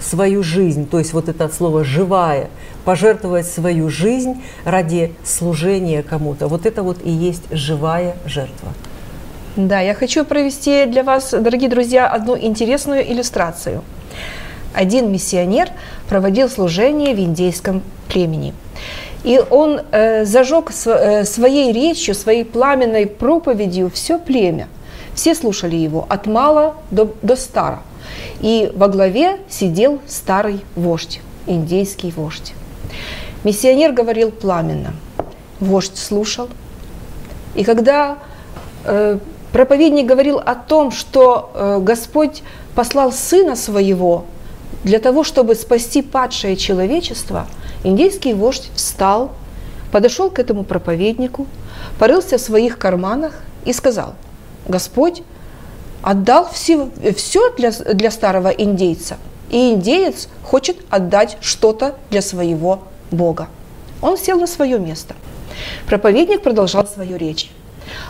[0.00, 2.48] свою жизнь, то есть вот это слово «живая»,
[2.84, 6.48] пожертвовать свою жизнь ради служения кому-то.
[6.48, 8.72] Вот это вот и есть живая жертва.
[9.56, 13.82] Да, я хочу провести для вас, дорогие друзья, одну интересную иллюстрацию–
[14.72, 15.68] один миссионер
[16.08, 18.54] проводил служение в индейском племени.
[19.22, 24.68] И он э, зажег св- э, своей речью, своей пламенной проповедью все племя.
[25.14, 27.82] Все слушали его от мала до, до стара.
[28.40, 32.54] И во главе сидел старый вождь, индейский вождь.
[33.44, 34.94] Миссионер говорил пламенно.
[35.60, 36.48] Вождь слушал.
[37.54, 38.18] И когда
[38.84, 39.18] э,
[39.52, 42.42] проповедник говорил о том, что э, Господь
[42.74, 44.24] послал Сына Своего
[44.84, 47.46] для того, чтобы спасти падшее человечество,
[47.84, 49.32] индейский вождь встал,
[49.92, 51.46] подошел к этому проповеднику,
[51.98, 54.14] порылся в своих карманах и сказал,
[54.68, 55.22] Господь
[56.02, 59.16] отдал все, все для, для старого индейца,
[59.50, 63.48] и индеец хочет отдать что-то для своего Бога.
[64.00, 65.14] Он сел на свое место.
[65.86, 67.50] Проповедник продолжал свою речь.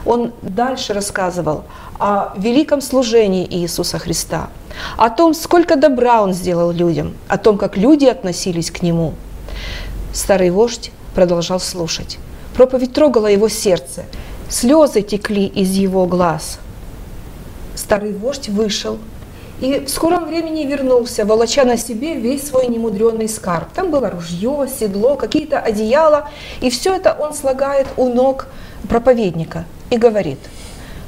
[0.04, 1.64] Он дальше рассказывал
[1.98, 4.50] о великом служении Иисуса Христа,
[4.96, 9.14] о том, сколько добра Он сделал людям, о том, как люди относились к Нему.
[10.12, 12.18] Старый вождь продолжал слушать.
[12.54, 14.04] Проповедь трогала его сердце.
[14.48, 16.58] Слезы текли из его глаз.
[17.76, 18.98] Старый вождь вышел
[19.60, 23.68] и в скором времени вернулся, волоча на себе весь свой немудренный скарб.
[23.74, 28.46] Там было ружье, седло, какие-то одеяла, и все это он слагает у ног
[28.88, 29.66] проповедника.
[29.90, 30.38] и говорит,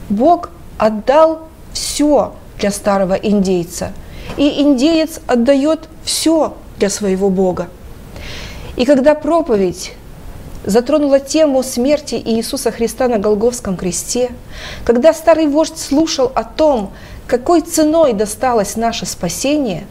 [0.08, 3.92] Бог отдал все для старого индейца,
[4.36, 7.68] и индеец отдает все для своего Бога.
[8.76, 9.92] И когда проповедь
[10.64, 14.30] затронула тему смерти Иисуса Христа на Голговском кресте,
[14.84, 16.92] когда старый вождь слушал о том,
[17.26, 19.86] какой ценой досталось наше спасение,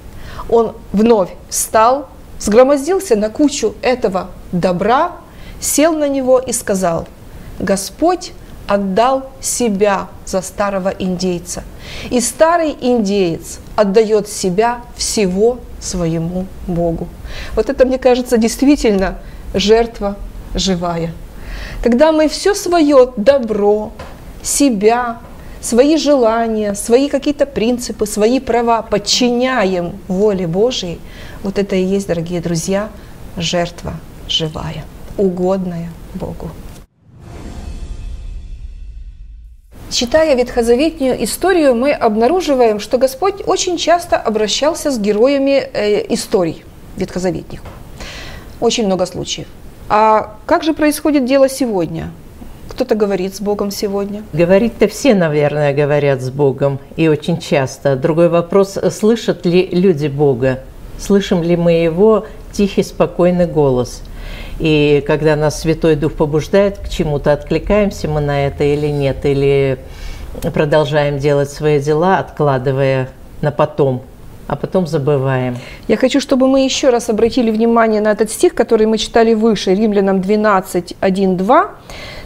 [0.50, 2.08] он вновь встал,
[2.40, 5.14] сгромоздился на кучу этого добра,
[5.60, 7.08] сел на него и сказал,
[7.60, 8.34] «Господь
[8.68, 11.64] отдал себя за старого индейца.
[12.10, 17.10] И старый индеец отдает себя всего своему Богу.
[17.56, 19.18] Вот это, мне кажется, действительно
[19.54, 20.16] жертва
[20.54, 21.12] живая.
[21.84, 23.92] Когда мы все свое добро,
[24.44, 25.20] себя,
[25.60, 31.00] свои желания, свои какие-то принципы, свои права подчиняем воле Божией,
[31.44, 32.90] вот это и есть, дорогие друзья,
[33.38, 33.94] жертва
[34.28, 34.86] живая,
[35.18, 36.50] угодная Богу.
[39.92, 46.64] Читая ветхозаветную историю, мы обнаруживаем, что Господь очень часто обращался с героями э, историй
[46.96, 47.60] ветхозаветных.
[48.62, 49.48] Очень много случаев.
[49.90, 52.12] А как же происходит дело сегодня?
[52.70, 54.24] Кто-то говорит с Богом сегодня?
[54.32, 57.98] Говорить-то все, наверное, говорят с Богом, и очень часто.
[57.98, 60.62] Другой вопрос, слышат ли люди Бога?
[61.00, 64.04] Слышим ли мы Его тихий, спокойный голос?
[64.62, 69.80] И когда нас Святой Дух побуждает к чему-то, откликаемся мы на это или нет, или
[70.54, 73.10] продолжаем делать свои дела, откладывая
[73.42, 74.04] на потом–
[74.52, 75.58] а потом забываем.
[75.88, 79.74] Я хочу, чтобы мы еще раз обратили внимание на этот стих, который мы читали выше,
[79.74, 81.72] Римлянам 12, 1, 2.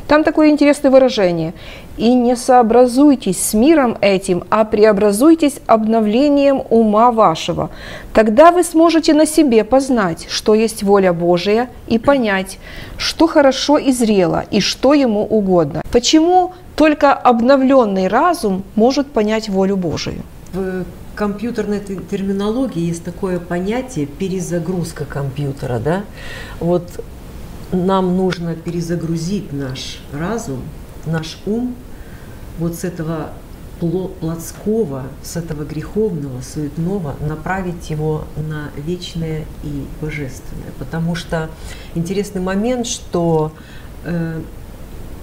[0.07, 1.53] Там такое интересное выражение.
[1.97, 7.69] «И не сообразуйтесь с миром этим, а преобразуйтесь обновлением ума вашего.
[8.13, 12.59] Тогда вы сможете на себе познать, что есть воля Божия, и понять,
[12.97, 15.81] что хорошо и зрело, и что ему угодно».
[15.91, 20.23] Почему только обновленный разум может понять волю Божию?
[21.15, 26.03] компьютерной терминологии есть такое понятие перезагрузка компьютера, да?
[26.59, 27.03] Вот
[27.71, 30.61] нам нужно перезагрузить наш разум,
[31.05, 31.75] наш ум
[32.59, 33.31] вот с этого
[33.79, 40.71] плотского, с этого греховного, суетного, направить его на вечное и божественное.
[40.79, 41.49] Потому что
[41.93, 43.51] интересный момент, что
[44.05, 44.41] э,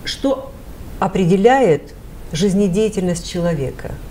[0.04, 0.52] что
[0.98, 1.94] определяет
[2.32, 3.92] жизнедеятельность человека–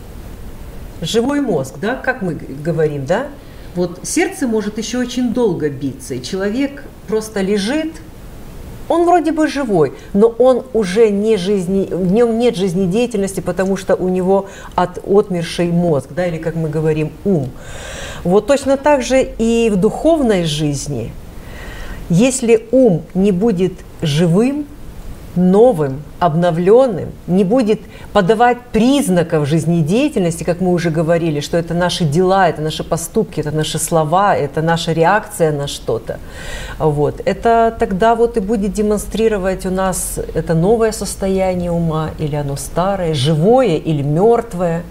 [1.02, 3.28] живой мозг, да, как мы говорим, да,
[3.76, 7.94] вот сердце может еще очень долго биться, и человек просто лежит,
[8.90, 13.96] он вроде бы живой, но он уже не жизни, в нем нет жизнедеятельности, потому что
[13.96, 17.50] у него от отмерший мозг, да, или как мы говорим, ум.
[18.24, 21.12] Вот точно так же и в духовной жизни,
[22.10, 24.66] если ум не будет живым,
[25.36, 27.80] новым, обновленным, не будет
[28.14, 33.52] подавать признаков жизнедеятельности, как мы уже говорили, что это наши дела, это наши поступки, это
[33.52, 36.20] наши слова, это наша реакция на что-то.
[36.80, 37.22] Вот.
[37.26, 43.14] Это тогда вот и будет демонстрировать у нас это новое состояние ума, или оно старое,
[43.14, 44.84] живое или мертвое.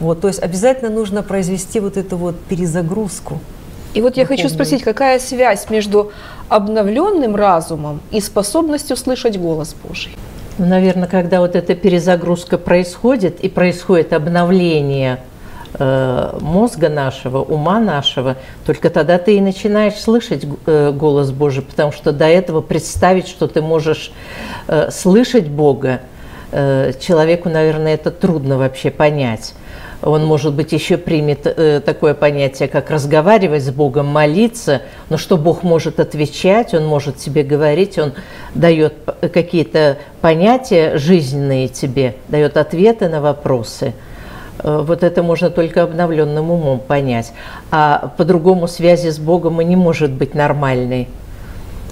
[0.00, 0.20] Вот.
[0.20, 3.40] То есть обязательно нужно произвести вот эту вот перезагрузку.
[3.98, 6.12] И вот я хочу спросить, какая связь между
[6.48, 10.12] обновленным разумом и способностью слышать голос Божий?
[10.56, 15.18] Ну, наверное, когда вот эта перезагрузка происходит и происходит обновление
[15.76, 21.90] э, мозга нашего, ума нашего, только тогда ты и начинаешь слышать э, голос Божий, потому
[21.90, 24.12] что до этого представить, что ты можешь
[24.68, 26.02] э, слышать Бога,
[26.50, 29.54] человеку, наверное, это трудно вообще понять
[30.02, 35.36] он, может быть, еще примет э, такое понятие, как разговаривать с Богом, молиться, но что
[35.36, 38.12] Бог может отвечать, Он может тебе говорить, Он
[38.54, 43.92] дает какие-то понятия жизненные тебе, дает ответы на вопросы.
[44.62, 47.32] Э, вот это можно только обновленным умом понять.
[47.72, 51.08] А по-другому связи с Богом и не может быть нормальной.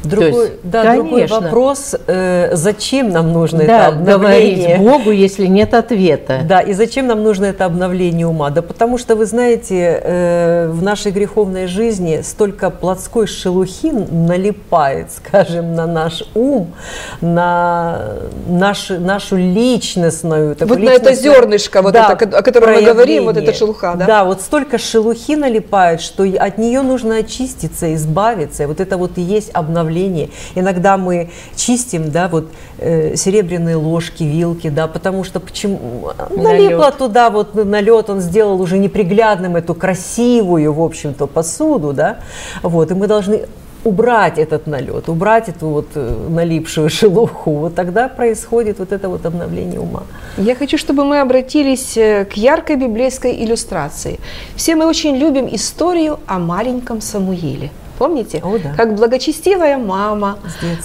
[0.07, 4.77] Другой, есть, да, другой вопрос, э, зачем нам нужно да, это обновление?
[4.77, 6.41] говорить Богу, если нет ответа.
[6.45, 8.51] Да, и зачем нам нужно это обновление ума?
[8.51, 15.75] Да потому что, вы знаете, э, в нашей греховной жизни столько плотской шелухи налипает, скажем,
[15.75, 16.73] на наш ум,
[17.21, 18.01] на
[18.49, 20.57] наш, нашу личностную...
[20.61, 22.89] Вот на это зернышко, вот да, это, о котором проявление.
[22.89, 24.07] мы говорим, вот эта шелуха, да?
[24.07, 28.65] Да, вот столько шелухи налипает, что от нее нужно очиститься, избавиться.
[28.65, 30.29] И вот это вот и есть обновление давление.
[30.55, 32.47] Иногда мы чистим, да, вот
[32.79, 38.79] э, серебряные ложки, вилки, да, потому что почему налипло туда вот налет, он сделал уже
[38.79, 42.17] неприглядным эту красивую, в общем-то, посуду, да,
[42.63, 43.47] вот, и мы должны
[43.85, 49.27] убрать этот налет, убрать эту вот э, налипшую шелуху, вот тогда происходит вот это вот
[49.27, 50.03] обновление ума.
[50.37, 54.19] Я хочу, чтобы мы обратились э, к яркой библейской иллюстрации.
[54.57, 57.71] Все мы очень любим историю о маленьком Самуиле.
[57.99, 58.41] Помните?
[58.45, 58.75] О, да.
[58.77, 60.39] Как благочестивая мама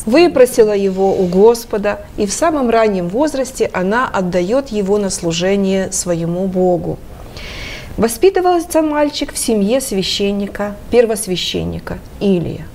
[0.06, 6.48] выпросила его у Господа, и в самом раннем возрасте она отдает его на служение своему
[6.48, 6.98] Богу.
[7.98, 12.66] Воспитывался мальчик в семье священника, первосвященника Илия.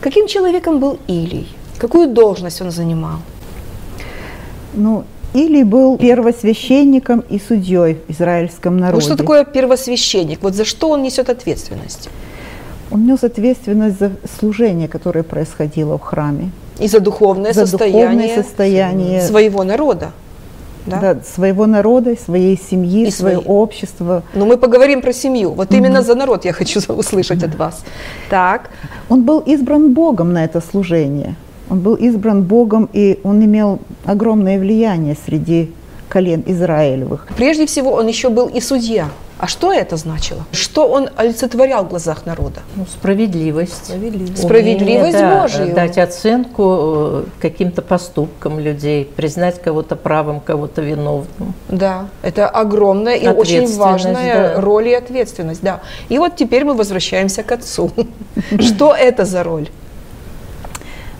[0.00, 1.48] Каким человеком был Илий?
[1.78, 3.18] Какую должность он занимал?
[4.74, 8.94] Ну, или был первосвященником и судьей в израильском народе.
[8.94, 10.42] Вот что такое первосвященник?
[10.42, 12.08] Вот за что он несет ответственность?
[12.92, 18.42] Он нес ответственность за служение, которое происходило в храме, И за духовное за состояние духовное
[18.42, 20.10] состояние своего народа.
[20.86, 21.00] Да?
[21.00, 23.56] да, своего народа, своей семьи, И своего своей.
[23.56, 24.22] общества.
[24.34, 25.52] Но мы поговорим про семью.
[25.52, 27.84] Вот именно за народ я хочу услышать от вас.
[28.30, 28.70] Так,
[29.08, 31.36] Он был избран Богом на это служение.
[31.70, 35.70] Он был избран Богом, и он имел огромное влияние среди
[36.12, 37.26] колен Израилевых.
[37.38, 39.08] прежде всего он еще был и судья.
[39.38, 40.44] А что это значило?
[40.52, 42.60] Что он олицетворял в глазах народа?
[42.76, 43.86] Ну, справедливость.
[43.86, 44.44] Справедливость.
[44.44, 45.74] Справедливость Умение, да, Божию.
[45.74, 51.54] Дать оценку э, каким-то поступкам людей, признать кого-то правым, кого-то виновным.
[51.68, 54.60] Да, это огромная и очень важная да.
[54.60, 55.62] роль и ответственность.
[55.62, 55.80] Да.
[56.10, 57.90] И вот теперь мы возвращаемся к отцу.
[58.60, 59.70] Что это за роль?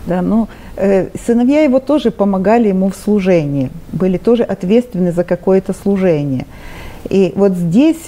[0.05, 6.45] Да, ну, сыновья его тоже помогали ему в служении, были тоже ответственны за какое-то служение.
[7.09, 8.07] И вот здесь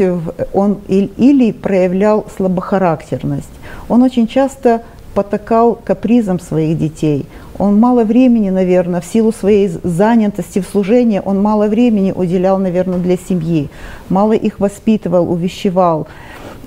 [0.53, 3.49] он или проявлял слабохарактерность.
[3.89, 4.81] Он очень часто
[5.13, 7.25] потакал капризам своих детей.
[7.57, 12.99] Он мало времени, наверное, в силу своей занятости в служении, он мало времени уделял, наверное,
[12.99, 13.69] для семьи,
[14.09, 16.07] мало их воспитывал, увещевал.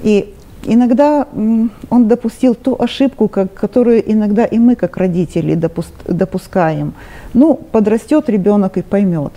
[0.03, 0.33] И
[0.65, 1.27] иногда
[1.91, 6.93] он допустил ту ошибку, как- которую иногда и мы, как родители, допус- допускаем.
[7.35, 9.33] Ну, подрастет ребенок и поймет.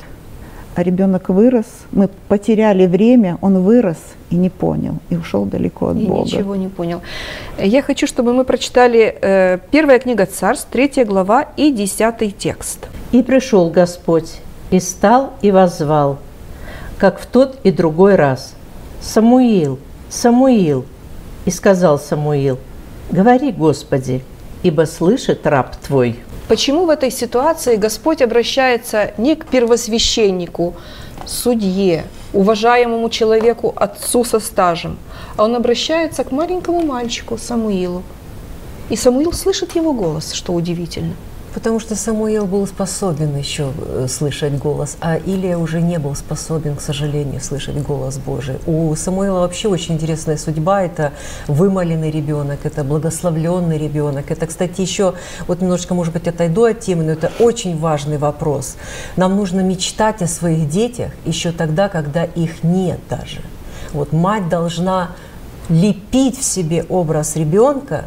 [0.74, 3.98] А ребенок вырос, мы потеряли время, он вырос
[4.30, 6.24] и не понял, и ушел далеко от И Бога.
[6.24, 7.02] ничего не понял.
[7.62, 12.88] Я хочу, чтобы мы прочитали э, первая книга Царств, третья глава и десятый текст.
[13.12, 14.40] И пришел Господь,
[14.72, 16.20] и стал, и воззвал,
[16.98, 18.54] как в тот и другой раз.
[19.02, 19.78] Самуил,
[20.10, 20.86] Самуил,
[21.46, 22.60] и сказал Самуил,
[23.12, 24.24] говори, Господи,
[24.64, 26.20] ибо слышит раб твой.
[26.48, 30.76] Почему в этой ситуации Господь обращается не к первосвященнику,
[31.26, 34.98] судье, уважаемому человеку, отцу со стажем,
[35.38, 38.04] а он обращается к маленькому мальчику Самуилу.
[38.90, 41.14] И Самуил слышит его голос, что удивительно.
[41.54, 46.78] Потому что Самуил был способен еще э, слышать голос, а Илия уже не был способен,
[46.78, 48.56] к сожалению, слышать голос Божий.
[48.66, 50.84] У Самуила вообще очень интересная судьба.
[50.84, 51.12] Это
[51.48, 54.32] вымоленный ребенок, это благословленный ребенок.
[54.32, 55.14] Это, кстати, еще,
[55.48, 58.78] вот немножечко, может быть, отойду от темы, но это очень важный вопрос.
[59.18, 63.42] Нам нужно мечтать о своих детях еще тогда, когда их нет даже.
[63.92, 65.12] Вот мать должна
[65.68, 68.06] лепить в себе образ ребенка,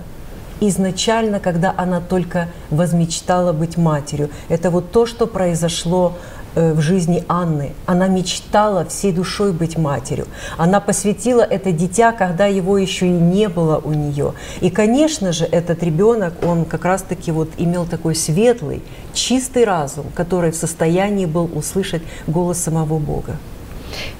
[0.61, 4.31] изначально, когда она только возмечтала быть матерью.
[4.49, 6.14] Это вот то, что произошло
[6.55, 7.73] э, в жизни Анны.
[7.87, 10.27] Она мечтала всей душой быть матерью.
[10.57, 14.35] Она посвятила это дитя, когда его еще и не было у нее.
[14.61, 20.51] И, конечно же, этот ребенок, он как раз-таки вот имел такой светлый, чистый разум, который
[20.51, 23.37] в состоянии был услышать голос самого Бога.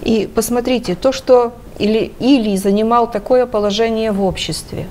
[0.03, 4.87] И посмотрите, то, что Или, Илий занимал такое положение в обществе,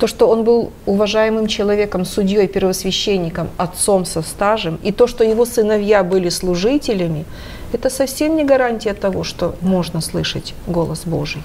[0.00, 5.44] то, что он был уважаемым человеком, судьей, первосвященником, отцом со стажем, и то, что его
[5.44, 7.26] сыновья были служителями,
[7.74, 11.42] это совсем не гарантия того, что можно слышать голос Божий.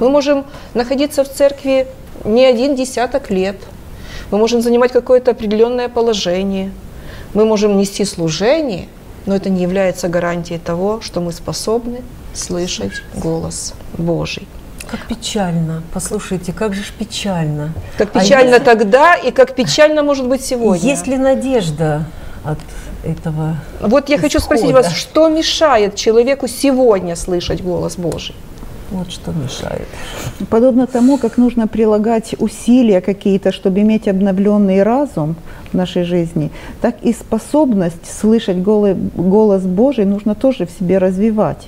[0.00, 1.86] Мы можем находиться в церкви
[2.26, 3.56] не один десяток лет,
[4.30, 6.72] мы можем занимать какое-то определенное положение,
[7.32, 8.86] мы можем нести служение,
[9.24, 12.02] но это не является гарантией того, что мы способны
[12.34, 14.46] слышать голос Божий.
[14.90, 15.82] Как печально.
[15.92, 17.72] Послушайте, как же ж печально.
[17.98, 20.88] Как А печально если- тогда и как печально может быть сегодня.
[20.88, 22.04] Есть ли надежда
[22.44, 22.58] от
[23.04, 23.56] этого?
[23.80, 24.82] Вот я хочу спросить исхода?
[24.88, 28.34] вас, что мешает человеку сегодня слышать голос Божий?
[28.90, 29.88] Вот что мешает.
[30.50, 35.34] Подобно тому, как нужно прилагать усилия какие-то, чтобы иметь обновленный разум
[35.72, 41.66] в нашей жизни, так и способность слышать голы- голос Божий нужно тоже в себе развивать.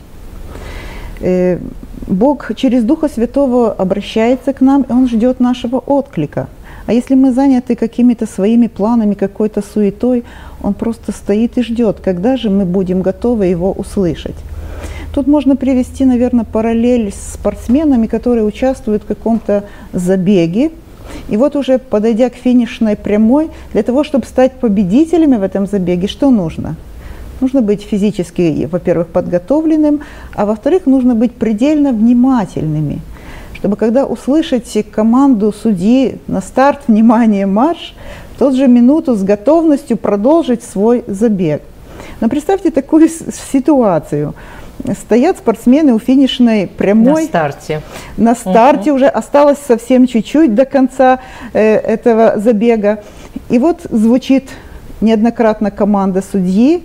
[2.06, 6.46] Бог через Духа Святого обращается к нам, и Он ждет нашего отклика.
[6.86, 10.22] А если мы заняты какими-то своими планами, какой-то суетой,
[10.62, 14.36] Он просто стоит и ждет, когда же мы будем готовы Его услышать.
[15.12, 20.70] Тут можно привести, наверное, параллель с спортсменами, которые участвуют в каком-то забеге.
[21.28, 26.06] И вот уже подойдя к финишной прямой, для того, чтобы стать победителями в этом забеге,
[26.06, 26.76] что нужно?
[27.40, 30.00] Нужно быть физически, во-первых, подготовленным,
[30.34, 33.00] а во-вторых, нужно быть предельно внимательными,
[33.54, 37.94] чтобы когда услышите команду судьи на старт, внимание, марш,
[38.34, 41.62] в тот же минуту с готовностью продолжить свой забег.
[42.20, 44.34] Но представьте такую ситуацию.
[45.00, 47.22] Стоят спортсмены у финишной прямой.
[47.22, 47.82] На старте.
[48.16, 48.96] На старте угу.
[48.96, 51.20] уже осталось совсем чуть-чуть до конца
[51.52, 53.02] э, этого забега.
[53.48, 54.50] И вот звучит
[55.00, 56.82] неоднократно команда судьи,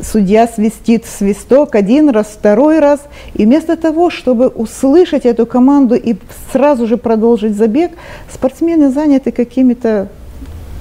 [0.00, 3.00] судья свистит свисток один раз, второй раз,
[3.34, 6.16] и вместо того, чтобы услышать эту команду и
[6.52, 7.92] сразу же продолжить забег,
[8.32, 10.08] спортсмены заняты какими-то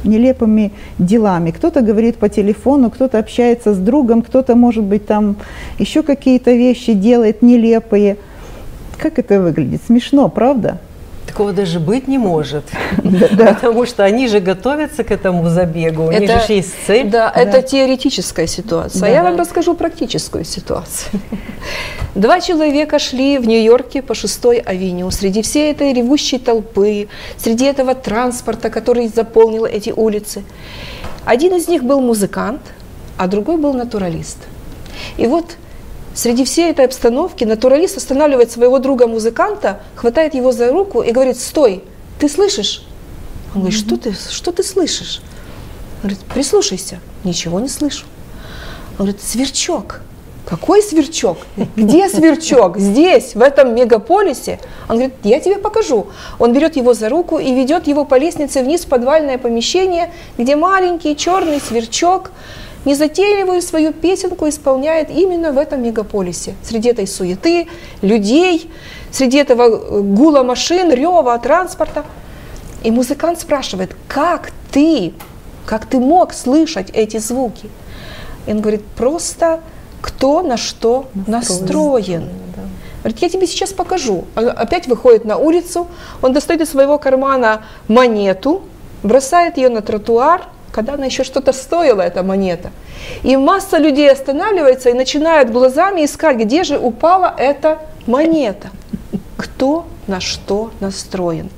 [0.03, 1.51] нелепыми делами.
[1.51, 5.37] Кто-то говорит по телефону, кто-то общается с другом, кто-то, может быть, там
[5.79, 8.17] еще какие-то вещи делает нелепые.
[8.97, 9.81] Как это выглядит?
[9.87, 10.79] Смешно, правда?
[11.27, 12.65] Такого даже быть не может.
[13.37, 17.09] Потому что они же готовятся к этому забегу, у них же есть цель.
[17.09, 19.11] Да, это теоретическая ситуация.
[19.11, 21.21] Я вам расскажу практическую ситуацию.
[22.15, 25.11] Два человека шли в Нью-Йорке по шестой авеню.
[25.11, 27.07] Среди всей этой ревущей толпы,
[27.37, 30.43] среди этого транспорта, который заполнил эти улицы.
[31.25, 32.61] Один из них был музыкант,
[33.17, 34.37] а другой был натуралист.
[35.17, 35.57] И вот
[36.15, 41.83] Среди всей этой обстановки натуралист останавливает своего друга-музыканта, хватает его за руку и говорит, стой,
[42.19, 42.83] ты слышишь?
[43.53, 45.21] Он говорит, что ты, что ты слышишь?
[46.01, 46.99] Он говорит, прислушайся.
[47.25, 48.05] Ничего не слышу.
[48.97, 50.01] Он говорит, сверчок.
[50.45, 51.39] Какой сверчок?
[51.75, 52.77] Где сверчок?
[52.77, 54.59] Здесь, в этом мегаполисе.
[54.87, 56.07] Он говорит, я тебе покажу.
[56.39, 60.55] Он берет его за руку и ведет его по лестнице вниз в подвальное помещение, где
[60.55, 62.31] маленький черный сверчок
[62.85, 67.67] незатейливую свою песенку исполняет именно в этом мегаполисе, среди этой суеты,
[68.01, 68.69] людей,
[69.11, 72.05] среди этого э, гула машин, рева, транспорта.
[72.83, 75.13] И музыкант спрашивает, как ты,
[75.65, 77.69] как ты мог слышать эти звуки?
[78.45, 79.61] И он говорит, просто
[80.01, 82.29] кто на что настроен.
[82.99, 84.25] Говорит, я тебе сейчас покажу.
[84.35, 85.87] Он опять выходит на улицу,
[86.21, 88.63] он достает из своего кармана монету,
[89.03, 92.71] бросает ее на тротуар, когда она еще что-то стоила, эта монета.
[93.23, 98.71] И масса людей останавливается и начинают глазами искать, где же упала эта монета.
[99.37, 101.49] Кто на что настроен.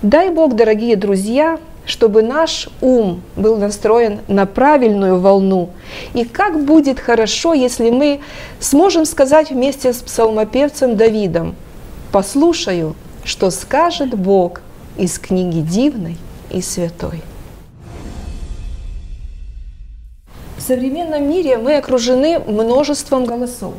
[0.00, 5.68] Дай Бог, дорогие друзья, чтобы наш ум был настроен на правильную волну.
[6.14, 8.20] И как будет хорошо, если мы
[8.60, 11.54] сможем сказать вместе с псалмопевцем Давидом,
[12.12, 14.62] «Послушаю, что скажет Бог
[14.96, 16.16] из книги дивной
[16.50, 17.22] и святой».
[20.68, 23.72] Современном мире мы окружены множеством голосов.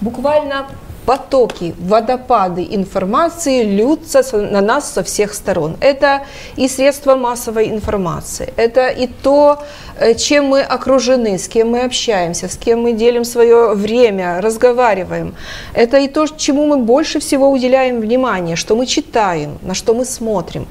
[0.00, 0.66] Буквально
[1.06, 5.76] потоки, водопады информации льются на нас со всех сторон.
[5.80, 6.22] Это
[6.56, 9.58] и средства массовой информации, это и то,
[9.98, 15.34] э, чем мы окружены, с кем мы общаемся, с кем мы делим свое время, разговариваем.
[15.74, 20.04] Это и то, чему мы больше всего уделяем внимание, что мы читаем, на что мы
[20.04, 20.66] смотрим.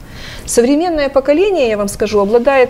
[0.45, 2.69] Современное поколение, я вам скажу, обладает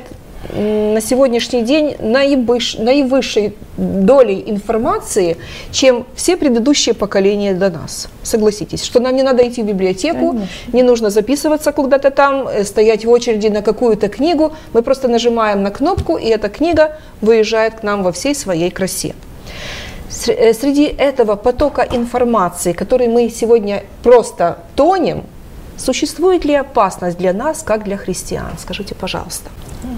[0.49, 5.37] на сегодняшний день наивыш, наивысшей долей информации,
[5.71, 8.09] чем все предыдущие поколения до нас.
[8.23, 10.47] Согласитесь, что нам не надо идти в библиотеку, Конечно.
[10.73, 14.53] не нужно записываться куда-то там, э, стоять в очереди на какую-то книгу.
[14.73, 19.13] Мы просто нажимаем на кнопку, и эта книга выезжает к нам во всей своей красе.
[20.27, 25.23] Э, среди этого потока информации, который мы сегодня просто тонем,
[25.77, 28.51] существует ли опасность для нас, как для христиан?
[28.59, 29.49] Скажите, пожалуйста.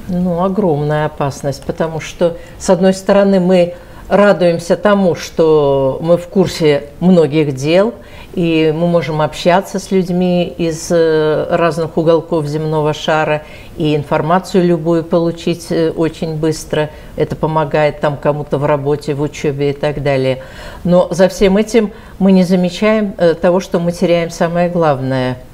[0.08, 3.76] Ну, огромная опасность, потому что, с одной стороны, мы
[4.08, 7.94] радуемся тому, что мы в курсе многих дел,
[8.34, 13.44] и мы можем общаться с людьми из э, разных уголков земного шара
[13.78, 16.90] и информацию любую получить э, очень быстро.
[17.16, 20.42] Это помогает там кому-то в работе, в учебе и так далее.
[20.84, 25.38] Но за всем этим мы не замечаем э, того, что мы теряем самое главное–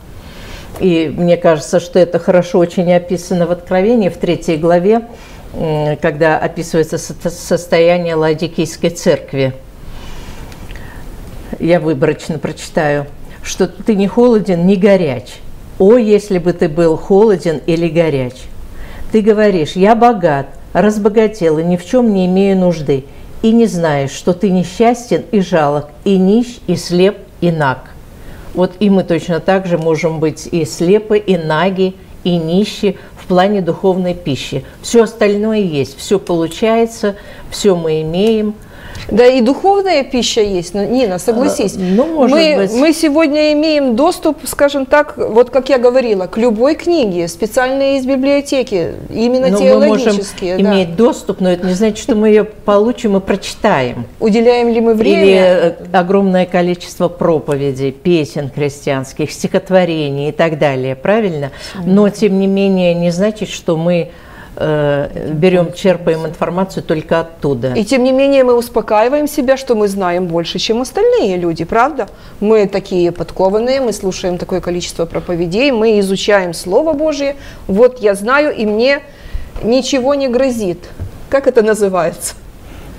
[0.80, 5.02] и мне кажется, что это хорошо очень описано в Откровении, в третьей главе,
[6.02, 9.54] когда описывается состояние Ладикийской церкви.
[11.60, 13.08] Я выборочно прочитаю,
[13.42, 15.40] что ты не холоден, не горяч.
[15.80, 18.36] О, если бы ты был холоден или горяч.
[19.12, 23.06] Ты говоришь, я богат, разбогател и ни в чем не имею нужды,
[23.42, 27.80] и не знаешь, что ты несчастен и жалок, и нищ, и слеп, и наг.
[28.54, 33.28] Вот и мы точно так же можем быть и слепы, и наги, и нищи в
[33.28, 34.66] плане духовной пищи.
[34.82, 37.16] Все остальное есть, все получается,
[37.50, 38.56] все мы имеем.
[39.12, 41.76] Да и духовная пища есть, но, Нина, согласись.
[41.76, 42.74] А, ну, может мы, быть.
[42.74, 48.06] мы сегодня имеем доступ, скажем так, вот как я говорила, к любой книге, специально из
[48.06, 50.58] библиотеки, именно Но мы можем теологические.
[50.58, 50.74] да.
[50.74, 54.06] иметь доступ, но это не значит, что мы ее получим и прочитаем.
[54.20, 55.24] Уделяем ли мы время?
[55.24, 61.52] Или э, огромное количество проповедей, песен христианских, стихотворений и так далее, правильно?
[61.84, 64.12] Но, тем не менее, не значит, что мы
[64.60, 67.74] э, берем, черпаем информацию только оттуда.
[67.74, 72.08] И тем не менее мы успокаиваем себя, что мы знаем больше, чем остальные люди, правда?
[72.40, 77.36] Мы такие подкованные, мы слушаем такое количество проповедей, мы изучаем Слово Божье.
[77.68, 79.02] Вот я знаю, и мне
[79.64, 80.80] ничего не грозит.
[81.30, 82.36] Как это называется?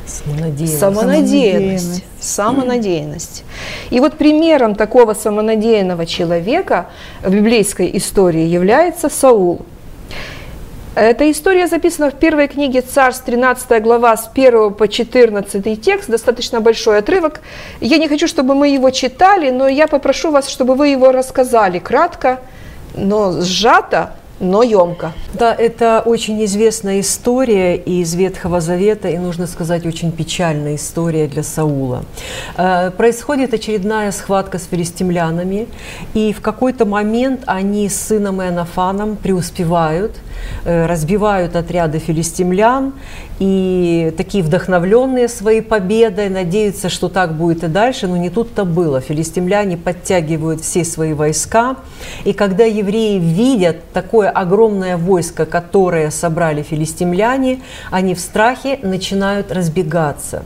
[0.07, 0.79] Самонадеянность.
[0.79, 0.79] Самонадеянность.
[0.79, 2.05] Самонадеянность.
[2.21, 3.45] Самонадеянность.
[3.91, 6.87] И вот примером такого самонадеянного человека
[7.23, 9.63] в библейской истории является Саул.
[10.97, 16.61] Эта история записана в первой книге Царств, 13 глава, с 1 по 14 текст, достаточно
[16.61, 17.43] большой отрывок.
[17.81, 21.79] Я не хочу, чтобы мы его читали, но я попрошу вас, чтобы вы его рассказали
[21.79, 22.41] кратко,
[22.97, 25.13] но сжато, но емко.
[25.33, 31.45] Да, это очень известная история из Ветхого Завета, и, нужно сказать, очень печальная история для
[31.45, 32.03] Саула.
[32.57, 35.69] Э, Происходит очередная схватка с филистимлянами,
[36.15, 40.17] и в какой-то момент они с сыном Иоаннафаном преуспевают,
[40.65, 42.93] разбивают отряды филистимлян,
[43.41, 49.01] и такие вдохновленные своей победой, надеются, что так будет и дальше, но не тут-то было.
[49.01, 51.77] Филистимляне подтягивают все свои войска,
[52.25, 57.61] и когда евреи видят такое огромное войско, которое собрали филистимляне,
[57.91, 60.45] они в страхе начинают разбегаться.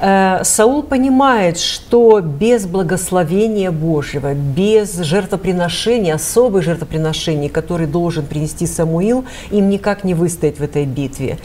[0.00, 9.24] Э, Саул понимает, что без благословения Божьего, без жертвоприношения, особых жертвоприношений, которые должен принести Самуил,
[9.50, 11.38] им никак не выстоять в этой битве.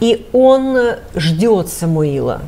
[0.00, 0.76] И он
[1.14, 2.42] ждет Самуила.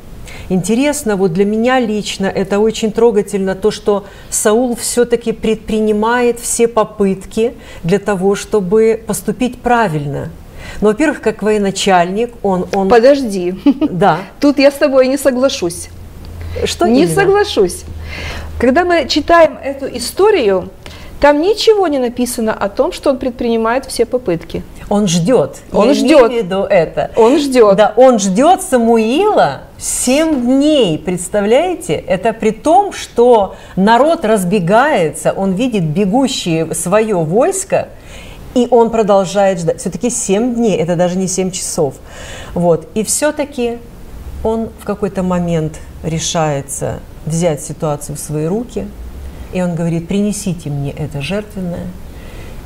[0.49, 7.55] Интересно, вот для меня лично это очень трогательно, то, что Саул все-таки предпринимает все попытки
[7.83, 10.31] для того, чтобы поступить правильно.
[10.81, 12.67] Но, во-первых, как военачальник, он...
[12.75, 13.55] он Подожди,
[13.91, 14.19] да.
[14.41, 15.89] тут я с тобой не соглашусь.
[16.65, 17.15] Что не именно?
[17.15, 17.85] соглашусь.
[18.59, 20.71] Когда мы читаем эту историю,
[21.25, 24.63] там ничего не написано о том, что он предпринимает все попытки.
[24.91, 25.57] Он ждет.
[25.73, 26.11] Он Я ждет.
[26.11, 27.13] имею в виду это.
[27.17, 27.77] Он ждет.
[27.77, 31.95] Да, он ждет Самуила 7 дней, представляете?
[31.95, 37.89] Это при том, что народ разбегается, он видит бегущее свое войско,
[38.53, 39.81] и он продолжает ждать.
[39.81, 41.95] Все-таки 7 дней, это даже не 7 часов.
[42.53, 42.87] Вот.
[42.93, 43.79] И все-таки
[44.43, 48.87] он в какой-то момент решается взять ситуацию в свои руки,
[49.55, 51.87] и он говорит, принесите мне это жертвенное,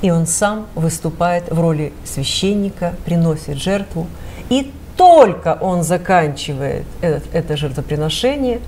[0.01, 4.07] и он сам выступает в роли священника, приносит жертву.
[4.49, 8.61] И только он заканчивает это, это жертвоприношение,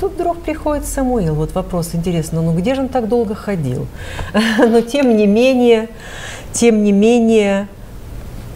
[0.00, 1.36] тут вдруг приходит Самуил.
[1.36, 3.86] Вот вопрос интересно, ну где же он так долго ходил?
[4.58, 5.88] Но тем не менее,
[6.52, 7.68] тем не менее,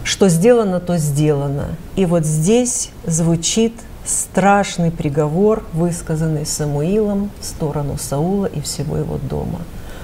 [0.03, 1.75] что сделано, то сделано.
[1.95, 3.73] И вот здесь звучит
[4.11, 9.61] страшный приговор, высказанный Самуилом в сторону Саула и всего его дома.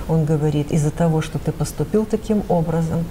[0.07, 3.03] Он говорит, из-за того, что ты поступил таким образом,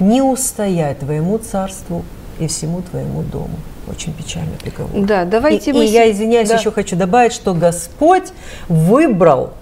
[0.00, 2.04] не устоять твоему царству
[2.40, 3.56] и всему твоему дому.
[3.86, 5.06] Очень печальный приговор.
[5.06, 5.84] Да, давайте и, мы...
[5.84, 6.56] и я, извиняюсь, Да.
[6.56, 8.32] еще хочу добавить, что Господь
[8.68, 9.52] выбрал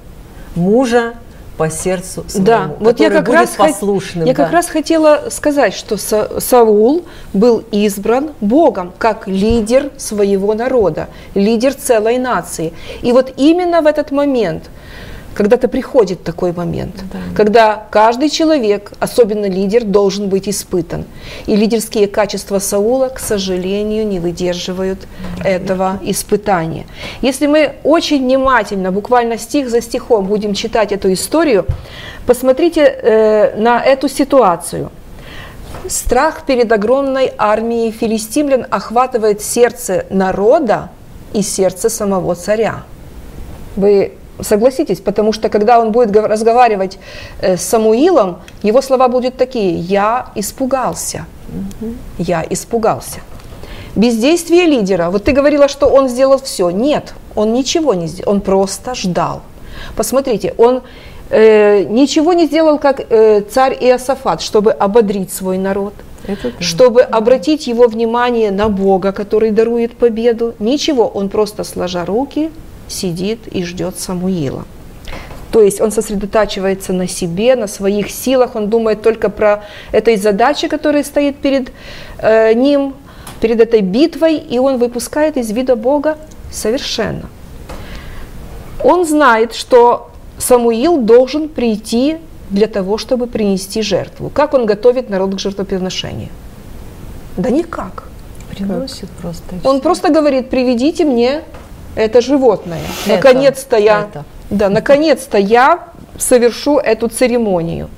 [0.54, 1.14] мужа
[1.58, 4.24] по сердцу своему, Да, вот я как раз послушным.
[4.24, 4.44] я да.
[4.44, 7.04] как раз хотела сказать, что Са- Саул
[7.34, 12.72] был избран Богом как лидер своего народа, лидер целой нации.
[13.02, 14.70] И вот именно в этот момент,
[15.38, 17.04] когда-то приходит такой момент,
[17.36, 21.04] когда каждый человек, особенно лидер, должен быть испытан.
[21.46, 24.98] И лидерские качества Саула, к сожалению, не выдерживают
[25.44, 26.86] этого испытания.
[27.22, 31.66] Если мы очень внимательно, буквально стих за стихом будем читать эту историю,
[32.26, 34.90] посмотрите э, на эту ситуацию.
[35.86, 40.88] Страх перед огромной армией филистимлян охватывает сердце народа
[41.32, 42.82] и сердце самого царя.
[43.76, 46.98] Вы согласитесь, потому что когда он будет гов- разговаривать
[47.40, 51.24] э, с Самуилом, его слова будут такие: "Я испугался,
[52.18, 53.20] я испугался".
[53.96, 55.10] Бездействие лидера.
[55.10, 56.70] Вот ты говорила, что он сделал все.
[56.70, 59.40] Нет, он ничего не сделал, он просто ждал.
[59.96, 60.82] Посмотрите, он
[61.30, 65.94] э, ничего не сделал, как э, царь Иосафат, чтобы ободрить свой народ
[66.26, 66.60] Это да.
[66.60, 70.54] чтобы обратить его внимание на Бога, который дарует победу.
[70.58, 72.50] Ничего, он просто сложа руки
[72.88, 74.64] сидит и ждет Самуила.
[75.52, 80.68] То есть он сосредотачивается на себе, на своих силах, он думает только про этой задаче,
[80.68, 81.72] которая стоит перед
[82.18, 82.94] э, ним,
[83.40, 86.18] перед этой битвой, и он выпускает из вида Бога
[86.50, 87.28] Совершенно.
[88.82, 92.18] Он знает, что Самуил должен прийти
[92.50, 94.30] для того, чтобы принести жертву.
[94.30, 96.28] Как он готовит народ к жертвоприношению?
[97.36, 98.04] Да никак.
[98.50, 99.56] Приносит просто.
[99.64, 101.42] Он просто говорит, приведите мне
[101.96, 102.82] это животное.
[103.06, 104.24] Наконец-то я, это.
[104.50, 107.88] да, наконец-то я совершу эту церемонию.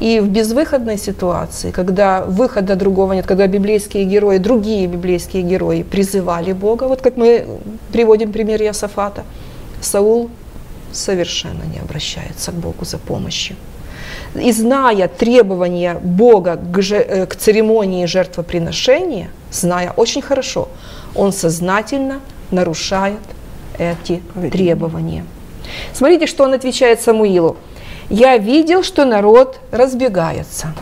[0.00, 6.52] И в безвыходной ситуации, когда выхода другого нет, когда библейские герои, другие библейские герои призывали
[6.52, 7.46] Бога, вот как мы
[7.92, 9.24] приводим пример Иосафата,
[9.80, 10.30] Саул
[10.92, 13.56] совершенно не обращается к Богу за помощью.
[14.34, 20.68] И зная требования Бога к, же- э, к церемонии жертвоприношения, зная очень хорошо,
[21.14, 22.20] он сознательно
[22.50, 23.20] нарушает
[23.78, 25.24] эти требования.
[25.92, 27.56] Смотрите, что он отвечает Самуилу.
[28.10, 30.74] «Я видел, что народ разбегается.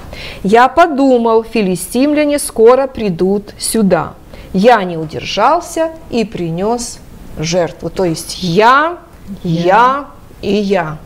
[0.44, 4.14] Я подумал, филистимляне скоро придут сюда.
[4.52, 7.00] Я не удержался и принес
[7.36, 7.90] жертву».
[7.90, 8.98] То есть я,
[9.42, 10.06] я
[10.40, 10.98] и я.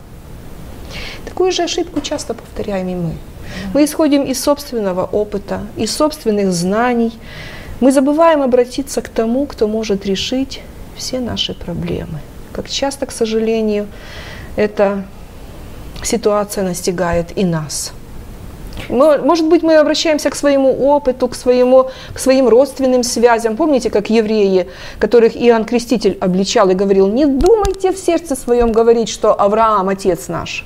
[1.25, 3.13] Такую же ошибку часто повторяем и мы.
[3.73, 7.13] Мы исходим из собственного опыта, из собственных знаний.
[7.81, 10.61] Мы забываем обратиться к тому, кто может решить
[10.95, 12.19] все наши проблемы.
[12.53, 13.87] Как часто, к сожалению,
[14.55, 15.03] эта
[16.03, 17.91] ситуация настигает и нас.
[18.89, 23.55] Мо- Может быть, мы обращаемся к своему опыту, к, своему, к своим родственным связям.
[23.57, 24.67] Помните, как евреи,
[24.99, 30.27] которых Иоанн Креститель обличал и говорил, не думайте в сердце своем говорить, что Авраам– отец
[30.27, 30.65] наш.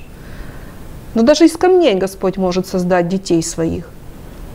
[1.14, 3.88] Но даже из камней Господь может создать детей своих.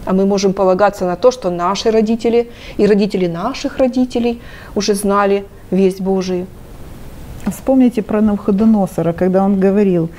[0.05, 4.41] А мы можем полагаться на то, что наши родители и родители наших родителей
[4.75, 6.47] уже знали весть Божию.
[7.45, 10.09] Вспомните про Навходоносора, когда он говорил,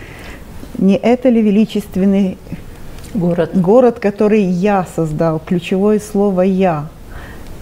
[0.78, 2.38] не это ли величественный
[3.14, 3.50] Город.
[3.54, 6.88] город, который я создал, ключевое слово «я».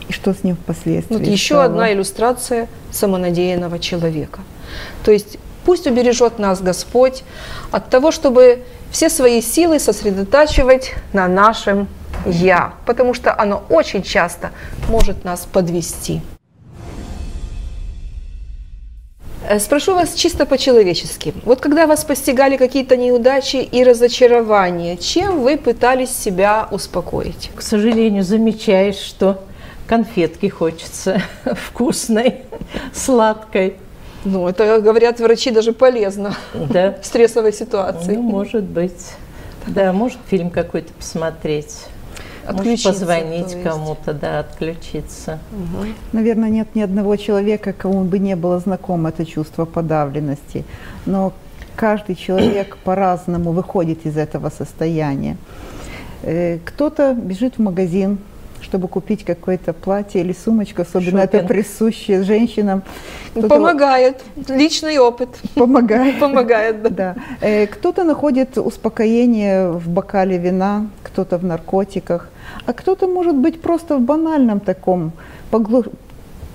[0.09, 1.65] И что с ним впоследствии Вот еще стало?
[1.65, 4.41] одна иллюстрация самонадеянного человека.
[5.05, 7.23] То есть пусть убережет нас Господь
[7.71, 11.87] от того, чтобы все свои силы сосредотачивать на нашем
[12.27, 14.51] «я», потому что оно очень часто
[14.89, 16.21] может нас подвести.
[19.49, 21.35] Э, Спрошу вас чисто по-человечески.
[21.45, 27.51] Вот когда вас постигали какие-то неудачи и разочарования, чем вы пытались себя успокоить?
[27.55, 29.43] К сожалению, замечаешь, что
[29.89, 32.43] конфетки хочется вкусной,
[32.95, 33.75] сладкой.
[34.25, 38.15] Ну, это, говорят врачи, даже полезно Да, в стрессовой ситуации.
[38.15, 39.15] ну, может быть.
[39.67, 41.87] Да, может фильм какой-то посмотреть.
[42.53, 45.39] Может Отключиться, позвонить кому-то, да, отключиться.
[46.13, 50.65] Наверное, нет ни одного человека, кому бы не было знакомо это чувство подавленности.
[51.07, 51.33] Но
[51.77, 55.37] каждый человек по-разному выходит из этого состояния.
[56.23, 58.19] Э, Кто-то бежит в магазин,
[58.63, 61.49] чтобы купить какое-то платье или сумочку, особенно это Шопинг.
[61.49, 62.83] присуще женщинам.
[63.35, 64.23] Помогает.
[64.49, 66.19] Личный опыт Помогает.
[66.21, 66.83] помогает.
[66.83, 66.89] да.
[66.91, 67.15] Да.
[67.41, 72.29] Э, Кто-то находит успокоение в бокале вина, кто-то в наркотиках,
[72.67, 75.13] а кто-то, может быть, просто в банальном таком,
[75.51, 75.93] поглу-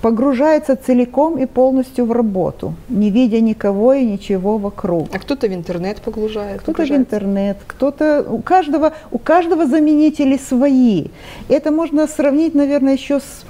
[0.06, 5.08] погружается целиком и полностью в работу, не видя никого и ничего вокруг.
[5.12, 6.62] А кто-то в интернет погружает.
[6.62, 11.08] Кто-то в интернет, кто-то у каждого у каждого заменители свои.
[11.50, 13.46] Это можно сравнить, наверное, еще с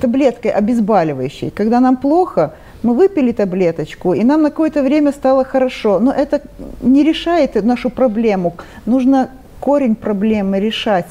[0.00, 1.50] таблеткой обезболивающей.
[1.50, 2.50] Когда нам плохо,
[2.82, 6.00] мы выпили таблеточку, и нам на какое-то время стало хорошо.
[6.00, 6.40] Но это
[6.80, 8.54] не решает нашу проблему.
[8.86, 9.28] Нужно
[9.60, 11.06] корень проблемы решать,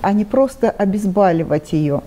[0.00, 2.00] а не просто обезболивать ее.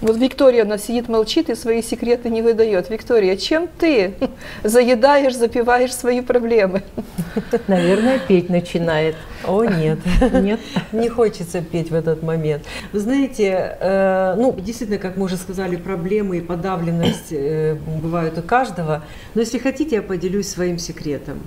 [0.00, 2.90] Вот Виктория, она сидит, молчит и свои секреты не выдает.
[2.90, 4.14] Виктория, чем ты
[4.64, 6.82] заедаешь, запиваешь свои проблемы?
[7.66, 9.16] Наверное, петь начинает.
[9.44, 9.98] О, нет.
[10.32, 10.60] Нет?
[10.92, 12.64] Не хочется петь в этот момент.
[12.92, 18.42] Вы знаете, э, ну, действительно, как мы уже сказали, проблемы и подавленность э, бывают у
[18.42, 19.04] каждого.
[19.34, 21.40] Но если хотите, я поделюсь своим секретом.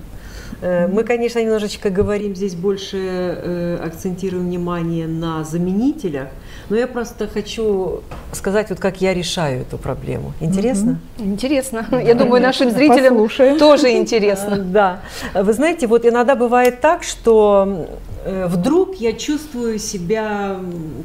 [0.60, 6.28] Э, Мы, конечно, немножечко говорим здесь больше, э, акцентируем внимание на заменителях,
[6.70, 8.00] но я просто хочу
[8.32, 10.32] сказать, вот как я решаю эту проблему.
[10.40, 11.00] Интересно?
[11.18, 11.84] Интересно.
[12.02, 13.58] Я думаю, нашим зрителям Послушаем.
[13.58, 14.56] тоже Э, интересно.
[14.70, 15.00] Да.
[15.34, 17.86] Вы знаете, вот иногда бывает так, что
[18.24, 20.56] э, вдруг я чувствую себя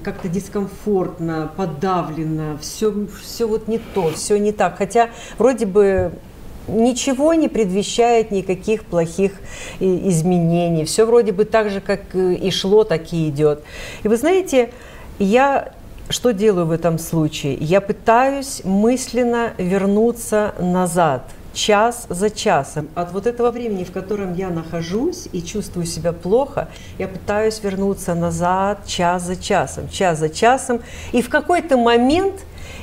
[0.04, 2.94] как-то дискомфортно, подавленно, все,
[3.24, 4.78] все вот не то, все не так.
[4.78, 5.10] Хотя
[5.40, 6.12] вроде бы
[6.68, 9.32] ничего не предвещает никаких плохих
[9.80, 10.86] и- изменений.
[10.86, 13.64] Все вроде бы так же, как э, и шло, так и идет.
[14.04, 14.70] И вы знаете,
[15.20, 15.72] я
[16.10, 17.56] что делаю в этом случае?
[17.56, 22.90] Я пытаюсь мысленно вернуться назад, час за часом.
[22.94, 26.68] От вот этого времени, в котором я нахожусь и чувствую себя плохо,
[27.00, 30.82] я пытаюсь вернуться назад час за часом, час за часом.
[31.12, 32.36] И в какой-то момент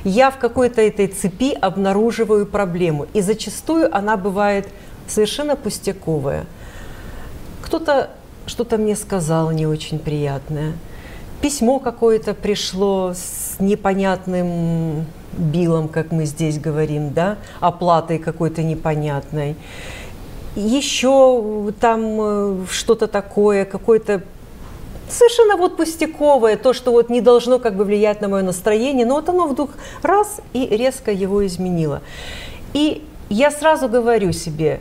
[0.03, 3.07] я в какой-то этой цепи обнаруживаю проблему.
[3.12, 4.68] И зачастую она бывает
[5.07, 6.47] совершенно пустяковая.
[7.62, 8.11] Кто-то
[8.47, 10.72] что-то мне сказал не очень приятное.
[11.43, 19.57] Письмо какое-то пришло с непонятным билом, как мы здесь говорим, да, оплатой какой-то непонятной.
[20.55, 24.22] Еще там э, что-то такое, какое-то
[25.09, 29.16] совершенно вот пустяковое, то, что вот не должно как бы влиять на мое настроение, но
[29.16, 29.70] вот оно вдруг
[30.03, 32.03] раз и резко его изменило.
[32.72, 34.80] И я сразу говорю себе,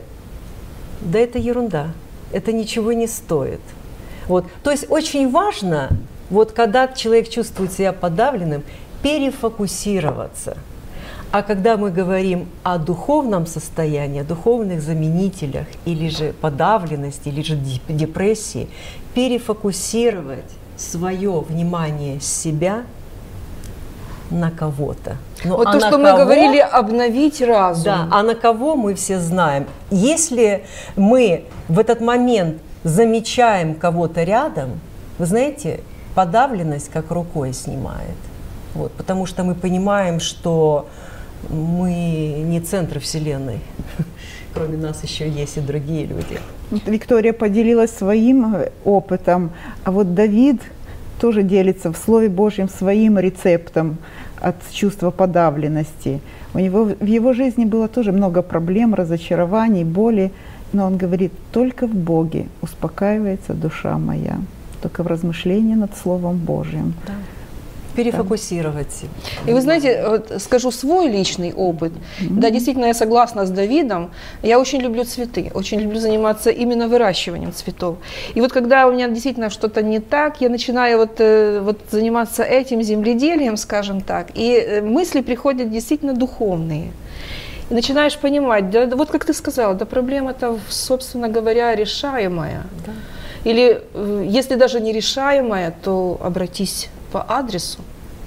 [1.01, 1.87] да это ерунда,
[2.31, 3.61] это ничего не стоит.
[4.27, 4.45] Вот.
[4.63, 5.89] То есть очень важно,
[6.31, 8.63] вот когда человек чувствует себя подавленным,
[9.03, 10.57] перефокусироваться.
[11.31, 17.55] А когда мы говорим о духовном состоянии, о духовных заменителях, или же подавленности, или же
[17.55, 18.67] депрессии,
[19.13, 22.83] перефокусировать свое внимание с себя
[24.29, 25.17] на кого-то.
[25.43, 27.83] Ну, вот а то, что кого, мы говорили, обновить разум.
[27.83, 29.67] Да, а на кого мы все знаем.
[29.89, 30.63] Если
[30.95, 34.79] мы в этот момент замечаем кого-то рядом,
[35.17, 35.81] вы знаете,
[36.15, 38.17] подавленность как рукой снимает.
[38.73, 40.87] Вот, потому что мы понимаем, что
[41.49, 43.59] мы не центр Вселенной.
[44.53, 46.39] Кроме нас еще есть и другие люди.
[46.85, 49.51] Виктория поделилась своим э, опытом,
[49.83, 50.61] а вот Давид
[51.19, 53.97] тоже делится в Слове Божьем своим рецептом
[54.39, 56.19] от чувства подавленности.
[56.53, 60.31] У него в его жизни было тоже много проблем, разочарований, боли,
[60.73, 64.39] но он говорит, только в Боге успокаивается душа моя,
[64.81, 66.93] только в размышлении над Словом Божьим.
[67.07, 67.13] Да
[67.95, 69.03] перефокусировать.
[69.47, 71.91] И вы знаете, вот скажу свой личный опыт.
[71.91, 72.39] Mm-hmm.
[72.39, 74.11] Да, действительно, я согласна с Давидом.
[74.43, 77.97] Я очень люблю цветы, очень люблю заниматься именно выращиванием цветов.
[78.35, 82.43] И вот когда у меня действительно что-то не так, я начинаю вот, э, вот заниматься
[82.43, 86.91] этим земледелием, скажем так, и э, мысли приходят действительно духовные.
[87.69, 92.63] И начинаешь понимать, да, вот как ты сказала, да проблема-то, собственно говоря, решаемая.
[92.85, 92.91] Да.
[93.43, 97.79] Или э, если даже не решаемая, то обратись по адресу.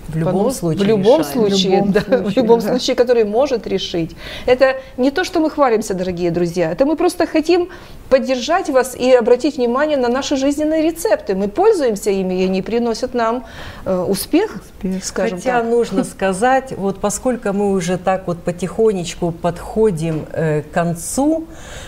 [0.09, 0.85] В любом случае.
[0.85, 1.33] В любом решаем.
[1.33, 2.69] случае, в любом, да, случае, в любом да.
[2.69, 4.17] случае, который может решить.
[4.47, 6.71] Это не то, что мы хвалимся, дорогие друзья.
[6.71, 7.71] Это мы просто хотим
[8.11, 11.35] поддержать вас и обратить внимание на наши жизненные рецепты.
[11.35, 13.47] Мы пользуемся ими, и они приносят нам
[13.85, 15.71] э, успех, успех, скажем Хотя так.
[15.71, 21.47] нужно сказать, вот поскольку мы уже так вот потихонечку подходим э, к концу,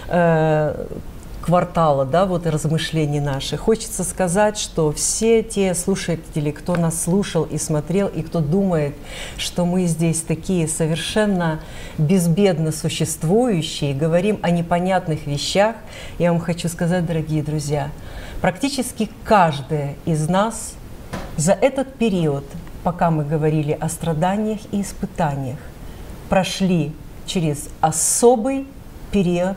[0.09, 0.87] э,
[1.47, 3.61] квартала, да, вот размышлений наших.
[3.61, 8.97] Хочется сказать, что все те слушатели, кто нас слушал и смотрел, и кто думает,
[9.39, 11.61] что мы здесь такие совершенно
[11.99, 15.77] безбедно существующие, говорим о непонятных вещах,
[16.19, 17.91] я вам хочу сказать, дорогие друзья,
[18.41, 20.75] практически каждая из нас
[21.37, 22.45] за этот период,
[22.83, 25.59] пока мы говорили о страданиях и испытаниях,
[26.29, 26.93] прошли
[27.25, 28.67] через особый
[29.13, 29.57] период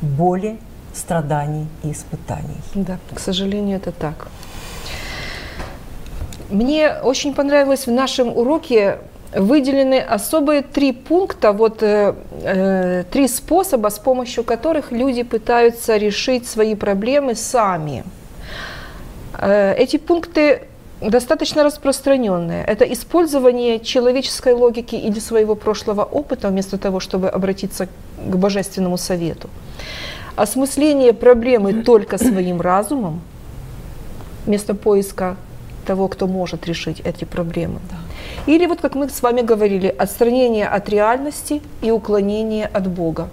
[0.00, 0.58] боли
[0.96, 2.60] страданий и испытаний.
[2.74, 4.28] Да, к сожалению, это так.
[6.50, 8.98] Мне очень понравилось в нашем уроке
[9.34, 16.46] выделены особые три пункта, вот э, э, три способа, с помощью которых люди пытаются решить
[16.46, 18.04] свои проблемы сами.
[19.38, 20.62] Э, эти пункты
[21.00, 22.64] достаточно распространенные.
[22.64, 29.50] Это использование человеческой логики или своего прошлого опыта вместо того, чтобы обратиться к божественному совету
[30.36, 33.20] осмысление проблемы только своим разумом,
[34.46, 35.36] вместо поиска
[35.86, 37.80] того, кто может решить эти проблемы.
[37.90, 37.96] Да.
[38.52, 43.28] Или вот как мы с вами говорили, отстранение от реальности и уклонение от Бога.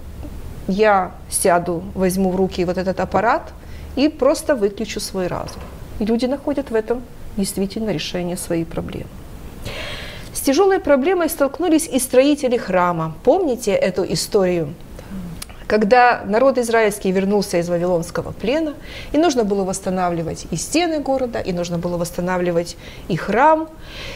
[0.66, 3.52] Я сяду, возьму в руки вот этот аппарат
[3.96, 5.60] и просто выключу свой разум.
[5.98, 7.02] И люди находят в этом
[7.36, 9.08] действительно решение своей проблемы.
[10.32, 13.14] С тяжелой проблемой столкнулись и строители храма.
[13.24, 14.74] Помните эту историю?
[15.66, 18.74] Когда народ израильский вернулся из Вавилонского плена,
[19.12, 22.76] и нужно было восстанавливать и стены города, и нужно было восстанавливать
[23.08, 23.68] и храм.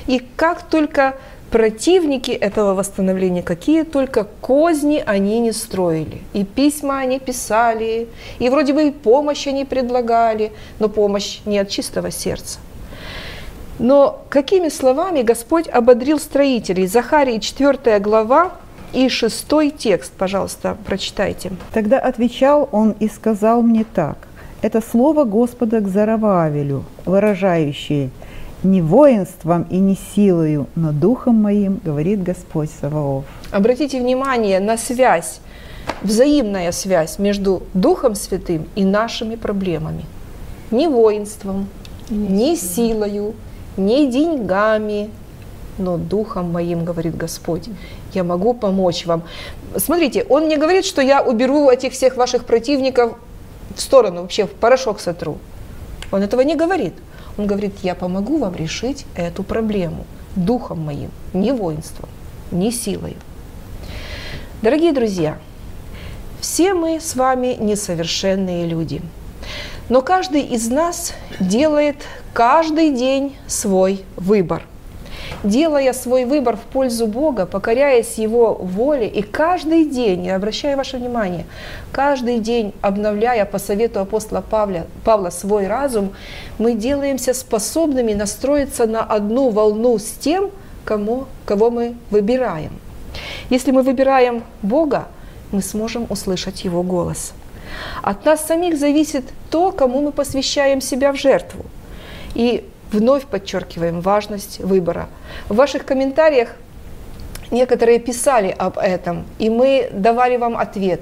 [0.06, 1.14] И как только
[1.50, 6.22] противники этого восстановления, какие только козни они не строили.
[6.32, 11.70] И письма они писали, и вроде бы и помощь они предлагали, но помощь не от
[11.70, 12.58] чистого сердца.
[13.78, 16.86] Но какими словами Господь ободрил строителей?
[16.86, 18.52] Захарии 4 глава,
[18.92, 21.52] и шестой текст, пожалуйста, прочитайте.
[21.72, 24.16] Тогда отвечал он и сказал мне так.
[24.62, 28.10] Это слово Господа к Зарававелю, выражающее
[28.64, 33.24] «не воинством и не силою, но духом моим, говорит Господь Саваоф».
[33.52, 35.40] Обратите внимание на связь,
[36.02, 40.04] взаимная связь между Духом Святым и нашими проблемами.
[40.72, 41.68] Не воинством,
[42.10, 43.34] не силою,
[43.76, 45.10] не деньгами,
[45.78, 47.68] но духом моим, говорит Господь,
[48.14, 49.22] я могу помочь вам.
[49.76, 53.14] Смотрите, он не говорит, что я уберу этих всех ваших противников
[53.74, 55.38] в сторону, вообще в порошок сотру.
[56.10, 56.94] Он этого не говорит.
[57.36, 62.08] Он говорит, я помогу вам решить эту проблему духом моим, не воинством,
[62.50, 63.16] не силой.
[64.62, 65.38] Дорогие друзья,
[66.40, 69.02] все мы с вами несовершенные люди.
[69.88, 71.96] Но каждый из нас делает
[72.32, 74.62] каждый день свой выбор.
[75.44, 80.96] Делая свой выбор в пользу Бога, покоряясь Его воле, и каждый день, я обращаю ваше
[80.96, 81.46] внимание,
[81.92, 86.12] каждый день обновляя по совету апостола Павла, Павла свой разум,
[86.58, 90.50] мы делаемся способными настроиться на одну волну с тем,
[90.84, 92.72] кому, кого мы выбираем.
[93.50, 95.06] Если мы выбираем Бога,
[95.52, 97.32] мы сможем услышать Его голос.
[98.02, 101.64] От нас самих зависит то, кому мы посвящаем себя в жертву.
[102.34, 105.08] И вновь подчеркиваем важность выбора.
[105.48, 106.50] В ваших комментариях
[107.50, 111.00] некоторые писали об этом, и мы давали вам ответ.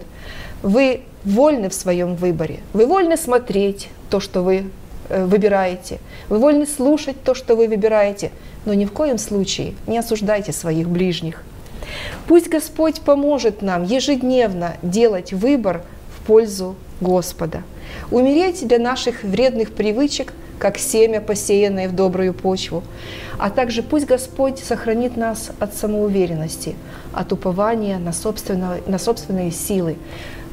[0.62, 2.60] Вы вольны в своем выборе.
[2.72, 4.70] Вы вольны смотреть то, что вы
[5.08, 5.98] э, выбираете.
[6.28, 8.30] Вы вольны слушать то, что вы выбираете.
[8.64, 11.42] Но ни в коем случае не осуждайте своих ближних.
[12.26, 15.82] Пусть Господь поможет нам ежедневно делать выбор
[16.16, 17.62] в пользу Господа.
[18.10, 22.82] Умереть для наших вредных привычек, как семя, посеянное в добрую почву.
[23.38, 26.76] А также пусть Господь сохранит нас от самоуверенности,
[27.12, 28.12] от упования на,
[28.86, 29.96] на собственные силы.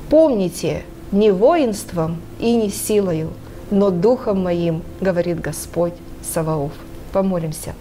[0.10, 3.32] Помните, не воинством и не силою,
[3.72, 6.72] но духом моим, говорит Господь Саваоф.
[7.12, 7.74] Помолимся.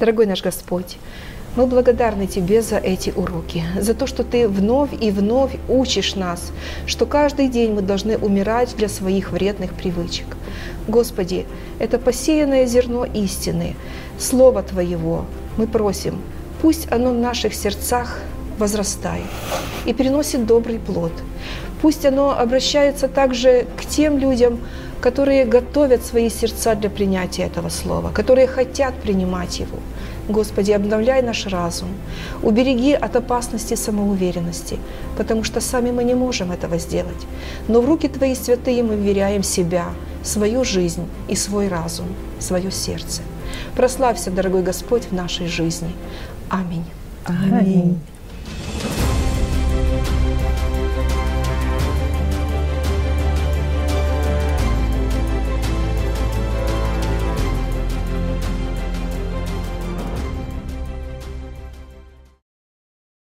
[0.00, 0.96] Дорогой наш Господь,
[1.58, 6.52] мы благодарны Тебе за эти уроки, за то, что Ты вновь и вновь учишь нас,
[6.86, 10.26] что каждый день мы должны умирать для своих вредных привычек.
[10.86, 11.46] Господи,
[11.80, 13.74] это посеянное зерно истины,
[14.20, 15.24] Слово Твоего.
[15.56, 16.20] Мы просим,
[16.62, 18.20] пусть оно в наших сердцах
[18.58, 19.26] возрастает
[19.84, 21.12] и приносит добрый плод.
[21.82, 24.60] Пусть оно обращается также к тем людям,
[25.00, 29.78] которые готовят свои сердца для принятия этого слова, которые хотят принимать его.
[30.28, 31.88] Господи, обновляй наш разум,
[32.42, 34.78] убереги от опасности самоуверенности,
[35.16, 37.26] потому что сами мы не можем этого сделать.
[37.68, 39.86] Но в руки Твои святые мы вверяем себя,
[40.22, 42.06] свою жизнь и свой разум,
[42.40, 43.22] свое сердце.
[43.74, 45.92] Прославься, дорогой Господь, в нашей жизни.
[46.50, 46.84] Аминь.
[47.24, 47.98] Аминь.